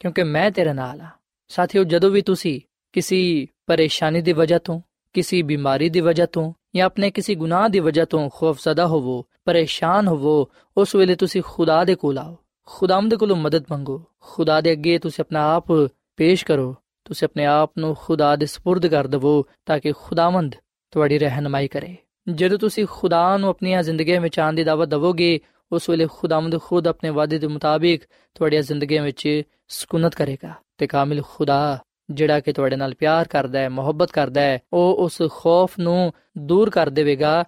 [0.00, 1.10] ਕਿਉਂਕਿ ਮੈਂ ਤੇਰੇ ਨਾਲ ਆ
[1.50, 2.60] ਸਾਥੀਓ ਜਦੋਂ ਵੀ ਤੁਸੀਂ
[2.94, 4.80] ਕਿਸੇ ਪਰੇਸ਼ਾਨੀ ਦੀ ਵਜ੍ਹਾ ਤੋਂ
[5.14, 10.08] ਕਿਸੇ ਬਿਮਾਰੀ ਦੀ ਵਜ੍ਹਾ ਤੋਂ ਜਾਂ ਆਪਣੇ ਕਿਸੇ ਗੁਨਾਹ ਦੀ ਵਜ੍ਹਾ ਤੋਂ ਖੌਫਜ਼ਦਾ ਹੋਵੋ ਪਰੇਸ਼ਾਨ
[10.08, 14.97] ਹੋਵੋ ਉਸ ਵੇਲੇ ਤੁਸੀਂ ਖੁਦਾ ਦੇ ਕੋਲ ਆਓ ਖੁਦਾਵੰਦ ਕੋਲੋਂ ਮਦਦ ਮੰਗੋ ਖੁਦਾ ਦੇ ਅੱਗੇ
[14.97, 15.71] ਤੁਸੀਂ ਆਪਣਾ ਆਪ
[16.17, 20.55] ਪੇਸ਼ ਕਰੋ ਤੁਸੀਂ ਆਪਣੇ ਆਪ ਨੂੰ ਖੁਦਾ ਦੇ سپرد ਕਰ ਦਿਵੋ ਤਾਂ ਕਿ ਖੁਦਾਵੰਦ
[20.91, 21.95] ਤੁਹਾਡੀ ਰਹਿਨਮਾਈ ਕਰੇ
[22.29, 25.39] ਜਦੋਂ ਤੁਸੀਂ ਖੁਦਾ ਨੂੰ ਆਪਣੀਆਂ ਜ਼ਿੰਦਗੀਆਂ ਵਿੱਚ ਆਉਣ ਦੀ ਦਾਵਤ ਦਵੋਗੇ
[25.71, 28.03] ਉਸ ਵੇਲੇ ਖੁਦਾਵੰਦ ਖੁਦ ਆਪਣੇ ਵਾਅਦੇ ਦੇ ਮੁਤਾਬਿਕ
[28.35, 31.79] ਤੁਹਾਡੀਆਂ ਜ਼ਿੰਦਗੀਆਂ ਵਿੱਚ ਸਕੂਨਤ ਕਰੇਗਾ ਤੇ ਕਾਮਿਲ ਖੁਦਾ
[32.11, 36.69] ਜਿਹੜਾ ਕਿ ਤੁਹਾਡੇ ਨਾਲ ਪਿਆਰ ਕਰਦਾ ਹੈ ਮੁਹੱਬਤ ਕਰਦਾ ਹੈ ਉਹ ਉਸ ਖੌਫ ਨੂੰ ਦੂਰ
[36.69, 37.43] ਕਰ ਦੇਵੇਗਾ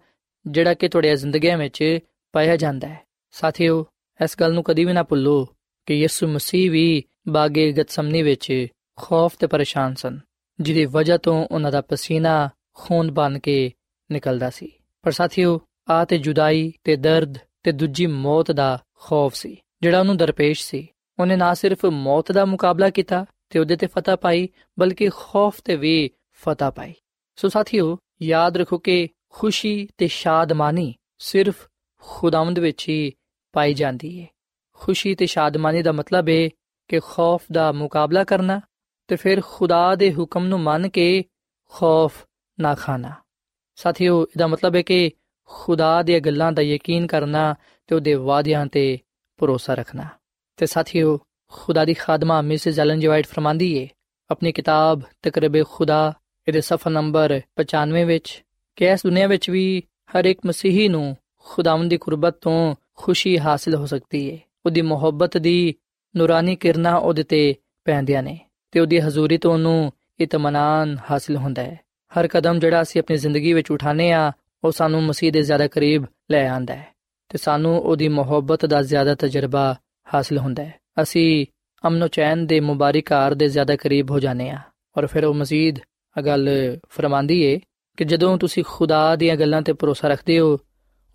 [0.48, 2.00] ਜਿਹੜਾ ਕਿ ਤੁਹਾਡੀਆਂ ਜ਼ਿੰਦਗੀਆਂ ਵਿੱਚ
[2.34, 3.00] ਪਾਇਆ ਜਾਂਦਾ ਹੈ
[3.32, 3.86] ਸਾਥੀਓ
[4.24, 5.48] ਇਸ ਗੱਲ ਨੂੰ ਕਦੀ ਵੀ ਨਾ ਭੁੱਲੋ
[5.87, 10.18] ਕਿ ਯਿਸੂ ਮਸੀਹ ਵੀ ਬਾਗੇ ਗਤਸਮਨੀ ਵਿੱਚ ਖੌਫ ਤੇ ਪਰੇਸ਼ਾਨ ਸਨ,
[10.61, 13.72] ਜਿਹਦੀ ਵਜ੍ਹਾ ਤੋਂ ਉਹਨਾਂ ਦਾ ਪਸੀਨਾ ਖੂਨ ਬਣ ਕੇ
[14.12, 19.57] ਨਿਕਲਦਾ ਸੀ। ਪਰ ਸਾਥੀਓ, ਆ ਤੇ ਜੁਦਾਈ ਤੇ ਦਰਦ ਤੇ ਦੂਜੀ ਮੌਤ ਦਾ ਖੌਫ ਸੀ,
[19.83, 24.16] ਜਿਹੜਾ ਉਹਨੂੰ ਦਰਪੇਸ਼ ਸੀ। ਉਹਨੇ ਨਾ ਸਿਰਫ ਮੌਤ ਦਾ ਮੁਕਾਬਲਾ ਕੀਤਾ ਤੇ ਉਹਦੇ ਤੇ ਫਤਹ
[24.16, 26.94] ਪਾਈ, ਬਲਕਿ ਖੌਫ ਤੇ ਵੀ ਫਤਹ ਪਾਈ।
[27.37, 31.68] ਸੋ ਸਾਥੀਓ, ਯਾਦ ਰੱਖੋ ਕਿ ਖੁਸ਼ੀ ਤੇ ਸ਼ਾਦਮਾਨੀ ਸਿਰਫ
[32.02, 33.12] ਖੁਦਾਵੰਦ ਵਿੱਚ ਹੀ
[33.53, 34.27] ਪਾਈ ਜਾਂਦੀ ਹੈ
[34.73, 36.49] ਖੁਸ਼ੀ ਤੇ ਸ਼ਾਦਮਾਨੀ ਦਾ ਮਤਲਬ ਹੈ
[36.89, 38.61] ਕਿ ਖੌਫ ਦਾ ਮੁਕਾਬਲਾ ਕਰਨਾ
[39.09, 41.25] ਤੇ ਫਿਰ ਖੁਦਾ ਦੇ ਹੁਕਮ ਨੂੰ ਮੰਨ ਕੇ
[41.69, 42.25] ਖੌਫ
[42.61, 43.13] ਨਾ ਖਾਣਾ।
[43.75, 45.11] ਸਾਥੀਓ, ਇਹਦਾ ਮਤਲਬ ਹੈ ਕਿ
[45.45, 47.55] ਖੁਦਾ ਦੀਆਂ ਗੱਲਾਂ ਦਾ ਯਕੀਨ ਕਰਨਾ
[47.87, 48.99] ਤੇ ਉਹਦੇ ਵਾਅਦਿਆਂ ਤੇ
[49.37, 50.05] ਭਰੋਸਾ ਰੱਖਣਾ।
[50.57, 53.89] ਤੇ ਸਾਥੀਓ, ਖੁਦਾ ਦੀ ਖਾਦਮਾ ਮਿਸਿਸ ਐਲਨ ਜੀ ਵਾਈਟ ਫਰਮਾਂਦੀ ਏ,
[54.31, 56.13] ਆਪਣੀ ਕਿਤਾਬ ਤਕਰਬੇ ਖੁਦਾ
[56.49, 58.45] ਇਹਦੇ ਸਫਾ ਨੰਬਰ 95 ਵਿੱਚ,
[58.77, 63.75] ਕਿ ਇਸ ਦੁਨੀਆ ਵਿੱਚ ਵੀ ਹਰ ਇੱਕ ਮਸੀਹੀ ਨੂੰ ਖੁਦਾਵੰਦ ਦੀ ਕੁਰਬਤ ਤੋਂ ਖੁਸ਼ੀ ਹਾਸਲ
[63.75, 65.75] ਹੋ ਸਕਦੀ ਏ। ਉਹਦੀ ਮੁਹੱਬਤ ਦੀ
[66.17, 68.39] ਨੂਰਾਨੀ ਕਿਰਨਾਂ ਉਹਦੇ ਤੇ ਪੈਂਦੀਆਂ ਨੇ
[68.71, 71.81] ਤੇ ਉਹਦੀ ਹਜ਼ੂਰੀ ਤੋਂ ਉਹਨੂੰ ਇਤਮਾਨਾਨ ਹਾਸਲ ਹੁੰਦਾ ਹੈ।
[72.19, 74.33] ਹਰ ਕਦਮ ਜਿਹੜਾ ਅਸੀਂ ਆਪਣੀ ਜ਼ਿੰਦਗੀ ਵਿੱਚ ਉਠਾਨੇ ਆ
[74.65, 76.89] ਉਹ ਸਾਨੂੰ ਮਸੀਹ ਦੇ ਜ਼ਿਆਦਾ ਕਰੀਬ ਲੈ ਆਂਦਾ ਹੈ
[77.29, 79.77] ਤੇ ਸਾਨੂੰ ਉਹਦੀ ਮੁਹੱਬਤ ਦਾ ਜ਼ਿਆਦਾ ਤਜਰਬਾ
[80.15, 81.47] ਹਾਸਲ ਹੁੰਦਾ ਹੈ। ਅਸੀਂ
[81.87, 84.59] ਅਮਨੋ ਚੈਨ ਦੇ ਮੁਬਾਰਕਾਰ ਦੇ ਜ਼ਿਆਦਾ ਕਰੀਬ ਹੋ ਜਾਂਦੇ ਆ
[84.99, 85.79] ਔਰ ਫਿਰ ਉਹ ਮਜ਼ੀਦ
[86.19, 86.49] ਆ ਗੱਲ
[86.89, 87.61] ਫਰਮਾਂਦੀ ਏ
[87.97, 90.59] ਕਿ ਜਦੋਂ ਤੁਸੀਂ ਖੁਦਾ ਦੀਆਂ ਗੱਲਾਂ ਤੇ ਭਰੋਸਾ ਰੱਖਦੇ ਹੋ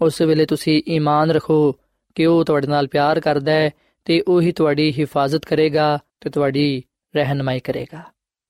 [0.00, 1.72] ਉਸ ਵੇਲੇ ਤੁਸੀਂ ਈਮਾਨ ਰੱਖੋ
[2.16, 3.70] ਕਿ ਉਹ ਤੁਹਾਡੇ ਨਾਲ ਪਿਆਰ ਕਰਦਾ ਹੈ
[4.06, 6.82] ਤੇ ਉਹ ਹੀ ਤੁਹਾਡੀ ਹਿਫਾਜ਼ਤ ਕਰੇਗਾ ਤੇ ਤੁਹਾਡੀ
[7.14, 8.02] ਰਹਿਨਮਾਈ ਕਰੇਗਾ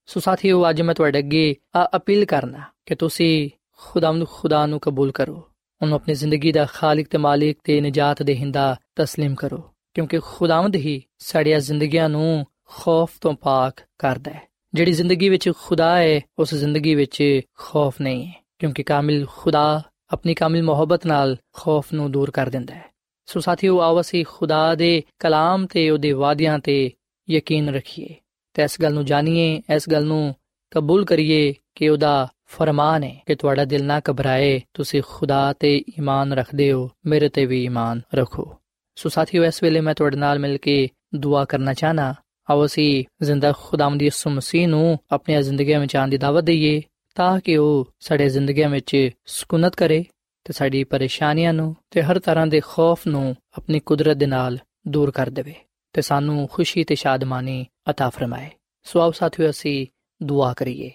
[0.08, 5.10] ਸੋ ਸਾਥੀਓ ਅੱਜ ਮੈਂ ਤੁਹਾਡੇ ਅੱਗੇ ਆ ਅਪੀਲ ਕਰਨਾ ਕਿ ਤੁਸੀਂ ਖੁਦਾਵੰਦ ਖੁਦਾ ਨੂੰ ਕਬੂਲ
[5.12, 5.42] ਕਰੋ
[5.80, 9.62] ਉਹਨੂੰ ਆਪਣੀ ਜ਼ਿੰਦਗੀ ਦਾ ਖਾਲਕ ਤੇ ਮਾਲਿਕ ਤੇ ਨਜਾਤ ਦੇਹਿੰਦਾ تسلیم ਕਰੋ
[9.94, 14.40] ਕਿਉਂਕਿ ਖੁਦਾਵੰਦ ਹੀ ਸਾਡੀਆਂ ਜ਼ਿੰਦਗੀਆਂ ਨੂੰ ਖੌਫ ਤੋਂ ਪਾਕ ਕਰਦਾ ਹੈ
[14.74, 17.22] ਜਿਹੜੀ ਜ਼ਿੰਦਗੀ ਵਿੱਚ ਖੁਦਾ ਹੈ ਉਸ ਜ਼ਿੰਦਗੀ ਵਿੱਚ
[17.58, 19.82] ਖੌਫ ਨਹੀਂ ਹੈ ਕਿਉਂਕਿ ਕਾਮਿਲ ਖੁਦਾ
[20.13, 22.85] ਆਪਣੀ ਕਾਮਿਲ ਮੁਹੱਬਤ ਨਾਲ ਖੌਫ ਨੂੰ ਦੂਰ ਕਰ ਦਿੰਦਾ ਹੈ।
[23.25, 26.91] ਸੋ ਸਾਥੀਓ, ਆਓ ਅਸੀਂ ਖੁਦਾ ਦੇ ਕਲਾਮ ਤੇ ਉਹਦੇ ਵਾਅਦਿਆਂ ਤੇ
[27.29, 28.15] ਯਕੀਨ ਰੱਖੀਏ
[28.53, 30.35] ਤੇ ਇਸ ਗੱਲ ਨੂੰ ਜਾਣੀਏ, ਇਸ ਗੱਲ ਨੂੰ
[30.71, 36.33] ਕਬੂਲ ਕਰੀਏ ਕਿ ਉਹਦਾ ਫਰਮਾਨ ਹੈ ਕਿ ਤੁਹਾਡਾ ਦਿਲ ਨਾ ਘਬਰਾਏ, ਤੁਸੀਂ ਖੁਦਾ ਤੇ ਈਮਾਨ
[36.33, 38.55] ਰੱਖਦੇ ਹੋ, ਮੇਰੇ ਤੇ ਵੀ ਈਮਾਨ ਰੱਖੋ।
[38.95, 42.13] ਸੋ ਸਾਥੀਓ, ਇਸ ਵੇਲੇ ਮੈਂ ਤੁਹਾਡੇ ਨਾਲ ਮਿਲ ਕੇ ਦੁਆ ਕਰਨਾ ਚਾਹਨਾ,
[42.49, 46.81] ਆਓ ਅਸੀਂ ਜ਼ਿੰਦਾ ਖੁਦਾਮ ਦੀ ਯਿਸੂ ਮਸੀਹ ਨੂੰ ਆਪਣੀਆਂ ਜ਼ਿੰਦਗੀਆਂ ਵਿੱਚ ਆਉਣ ਦੀ ਦਾਵਤ ਦਈਏ।
[47.14, 50.04] ਤਾਂ ਕਿ ਉਹ ਸਾਡੇ ਜ਼ਿੰਦਗੀਆਂ ਵਿੱਚ ਸਕੂਨਤ ਕਰੇ
[50.44, 55.10] ਤੇ ਸਾਡੀ ਪਰੇਸ਼ਾਨੀਆਂ ਨੂੰ ਤੇ ਹਰ ਤਰ੍ਹਾਂ ਦੇ ਖੌਫ ਨੂੰ ਆਪਣੀ ਕੁਦਰਤ ਦੇ ਨਾਲ ਦੂਰ
[55.10, 55.54] ਕਰ ਦੇਵੇ
[55.94, 58.50] ਤੇ ਸਾਨੂੰ ਖੁਸ਼ੀ ਤੇ ਸ਼ਾਦਮਾਨੀ عطا ਫਰਮਾਏ
[58.86, 59.86] ਸੋ ਆਓ ਸਾਥੀਓ ਅਸੀਂ
[60.20, 60.90] ਦੁਆ ਕਰੀਏ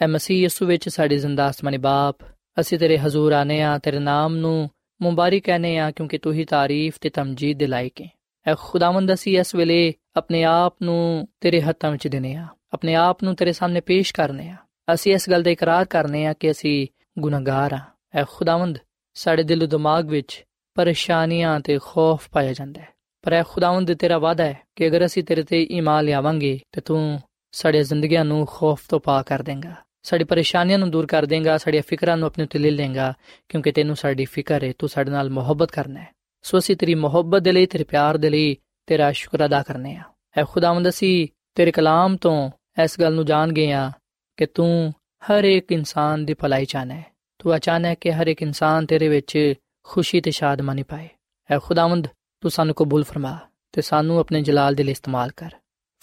[0.00, 2.22] ਐ ਮਸੀਹ ਯਿਸੂ ਵਿੱਚ ਸਾਡੀ ਜ਼ਿੰਦਾ ਅਸਮਾਨੀ ਬਾਪ
[2.60, 4.68] ਅਸੀਂ ਤੇਰੇ ਹਜ਼ੂਰ ਆਨੇ ਆ ਤੇਰੇ ਨਾਮ ਨੂੰ
[5.00, 8.08] ਮੁਬਾਰਕ ਕਹਨੇ ਆ ਕਿਉਂਕਿ ਤੂੰ ਹੀ ਤਾਰੀਫ ਤੇ ਤਮਜੀਦ ਦੇ ਲਾਇਕ ਹੈ
[8.46, 13.22] ਐ ਖੁਦਾਵੰਦ ਅਸੀਂ ਇਸ ਵੇਲੇ ਆਪਣੇ ਆਪ ਨੂੰ ਤੇਰੇ ਹੱਥਾਂ ਵਿੱਚ ਦਿਨੇ ਆ ਆਪਣੇ ਆਪ
[13.22, 14.56] ਨੂੰ ਤੇਰੇ ਸਾਹਮਣੇ ਪੇਸ਼ ਕਰਨੇ ਆ
[14.93, 16.87] ਅਸੀਂ ਇਸ ਗੱਲ ਦਾ ਇਕਰਾਰ ਕਰਨੇ ਆ ਕਿ ਅਸੀਂ
[17.19, 17.79] ਗੁਨਾਹਗਾਰ ਆ।
[18.15, 18.77] ਐ ਖੁਦਾਵੰਦ,
[19.13, 22.87] ਸਾਡੇ ਦਿਲ ਦਿਮਾਗ ਵਿੱਚ ਪਰੇਸ਼ਾਨੀਆਂ ਤੇ ਖੌਫ ਪਾਇਆ ਜਾਂਦਾ ਹੈ।
[23.21, 27.19] ਪਰ ਐ ਖੁਦਾਵੰਦ, ਤੇਰਾ ਵਾਦਾ ਹੈ ਕਿ ਅਗਰ ਅਸੀਂ ਤੇਰੇ ਤੇ ਈਮਾਨ ਲਿਆਵਾਂਗੇ, ਤੇ ਤੂੰ
[27.51, 31.83] ਸਾਡੇ ਜ਼ਿੰਦਗੀਆਂ ਨੂੰ ਖੌਫ ਤੋਂ ਪਾ ਕਰ ਦੇਂਗਾ। ਸਾਡੀ ਪਰੇਸ਼ਾਨੀਆਂ ਨੂੰ ਦੂਰ ਕਰ ਦੇਂਗਾ, ਸਾਡੀਆਂ
[31.87, 33.13] ਫਿਕਰਾਂ ਨੂੰ ਆਪਣੇ ਉੱਤੇ ਲੈ ਲੇਂਗਾ
[33.49, 36.07] ਕਿਉਂਕਿ ਤੈਨੂੰ ਸਾਡੀ ਫਿਕਰ ਹੈ, ਤੂੰ ਸਾਡੇ ਨਾਲ ਮੁਹੱਬਤ ਕਰਨਾ ਹੈ।
[36.41, 40.03] ਸੋ ਅਸੀਂ ਤੇਰੀ ਮੁਹੱਬਤ ਦੇ ਲਈ, ਤੇਰੇ ਪਿਆਰ ਦੇ ਲਈ, ਤੇਰਾ ਸ਼ੁਕਰ ਅਦਾ ਕਰਨੇ ਆ।
[40.37, 42.51] ਐ ਖੁਦਾਵੰਦ, ਅਸੀਂ ਤੇਰੇ ਕਲਾਮ ਤੋਂ
[42.83, 43.91] ਇਸ ਗੱਲ ਨੂੰ ਜਾਣ ਗਏ ਆ
[44.37, 44.93] ਕਿ ਤੂੰ
[45.23, 47.05] ਹਰ ਇੱਕ ਇਨਸਾਨ ਦੀ ਭਲਾਈ ਚਾਹਨਾ ਹੈ।
[47.39, 51.09] ਤੂੰ ਅਚਾਨਕ ਕਿ ਹਰ ਇੱਕ ਇਨਸਾਨ ਤੇਰੇ ਵਿੱਚ ਖੁਸ਼ੀ ਤੇ ਸ਼ਾਦਮਾਨੀ ਪਾਏ।
[51.51, 52.07] ਐ ਖੁਦਾਵੰਦ,
[52.41, 53.37] ਤੂੰ ਸਾਨੂੰ ਕਬੂਲ ਫਰਮਾ
[53.71, 55.51] ਤੇ ਸਾਨੂੰ ਆਪਣੇ ਜਲਾਲ ਦੇ ਲਈ ਇਸਤੇਮਾਲ ਕਰ।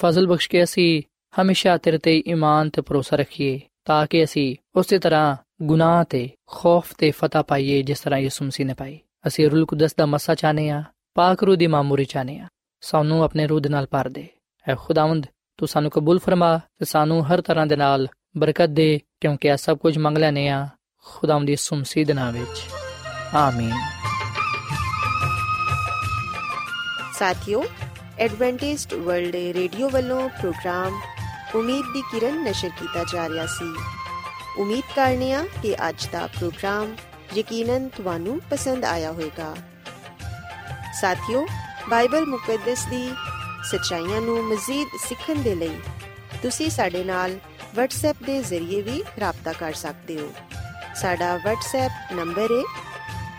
[0.01, 1.03] ਫਜ਼ਲ ਬਖਸ਼ ਕੇ ਅਸੀਂ
[1.43, 6.95] ਹਮੇਸ਼ਾ ਤੇਰੇ ਤੇ ਈਮਾਨ ਤੇ ਭਰੋਸਾ ਰੱਖੀਏ ਤਾਂ ਕਿ ਅਸੀਂ ਉਸੇ ਤਰ੍ਹਾਂ ਗੁਨਾਹ ਤੇ ਖੌਫ
[6.99, 10.71] ਤੇ ਫਤਹ ਪਾਈਏ ਜਿਸ ਤਰ੍ਹਾਂ ਯਿਸੂ ਮਸੀਹ ਨੇ ਪਾਈ। ਅਸੀਂ ਰੂਲ ਕੁਦਸ ਦਾ ਮਸਾ ਚਾਹਨੇ
[10.71, 10.83] ਆ
[11.15, 12.49] ਪਾਕ ਰੂਹ ਦੀ ਮਾਮੂਰੀ ਚਾਹਨੇ ਆ
[12.81, 14.29] ਸਾਨੂੰ ਆਪਣੇ ਰੂਹ ਦੇ ਨਾਲ ਭਰ ਦੇ।
[14.69, 19.49] ਐ ਖੁਦਾਵੰਦ, ਤੂੰ ਸਾਨੂੰ ਕਬੂਲ ਫਰਮਾ ਤੇ ਸਾਨੂੰ ਹਰ ਤਰ੍ਹਾਂ ਦੇ ਨਾਲ ਬਰਕਤ ਦੇ, ਕਿਉਂਕਿ
[19.49, 20.69] ਇਹ ਸਭ ਕੁਝ ਮੰਗ ਲੈਨੇ ਆ
[21.05, 22.63] ਖੁਦਾਵੰਦ ਦੀ ਸੁਮਸੀ ਦੇ ਨਾਮ ਵਿੱਚ।
[23.35, 23.73] ਆਮੀਨ।
[27.19, 27.65] ਸਾਥਿਓ,
[28.19, 31.01] ਐਡਵੈਂਟਿਸਟ ਵਰਲਡ ਰੇਡੀਓ ਵੱਲੋਂ ਪ੍ਰੋਗਰਾਮ
[31.55, 33.75] ਉਮੀਦ ਦੀ ਕਿਰਨ ਨਸ਼ਰ ਕੀਤਾ ਜਾ ਰਿਹਾ ਸੀ।
[34.59, 36.97] ਉਮੀਦ ਕਰਨੇ ਆ ਕਿ ਅੱਜ ਦਾ ਪ੍ਰੋਗਰਾਮ
[37.37, 39.57] ਯਕੀਨਨ ਤੁਹਾਨੂੰ ਪਸੰਦ ਆਇਆ ਹੋਵੇਗਾ।
[41.01, 41.47] ਸਾਥਿਓ,
[41.91, 43.13] ਬਾਈਬਲ ਮੁਕੱਦਸ ਦੀ
[43.65, 45.81] ਸਚਾਈਆਂ ਨੂੰ ਮਜ਼ੀਦ ਸਿੱਖਣ ਦੇ ਲਈ
[46.43, 47.39] ਤੁਸੀਂ ਸਾਡੇ ਨਾਲ
[47.78, 50.32] WhatsApp ਦੇ ਜ਼ਰੀਏ ਵੀ رابطہ ਕਰ ਸਕਦੇ ਹੋ
[50.96, 52.64] ਸਾਡਾ WhatsApp ਨੰਬਰ ਹੈ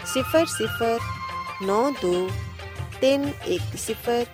[0.07, 2.31] 0092
[3.03, 4.27] 310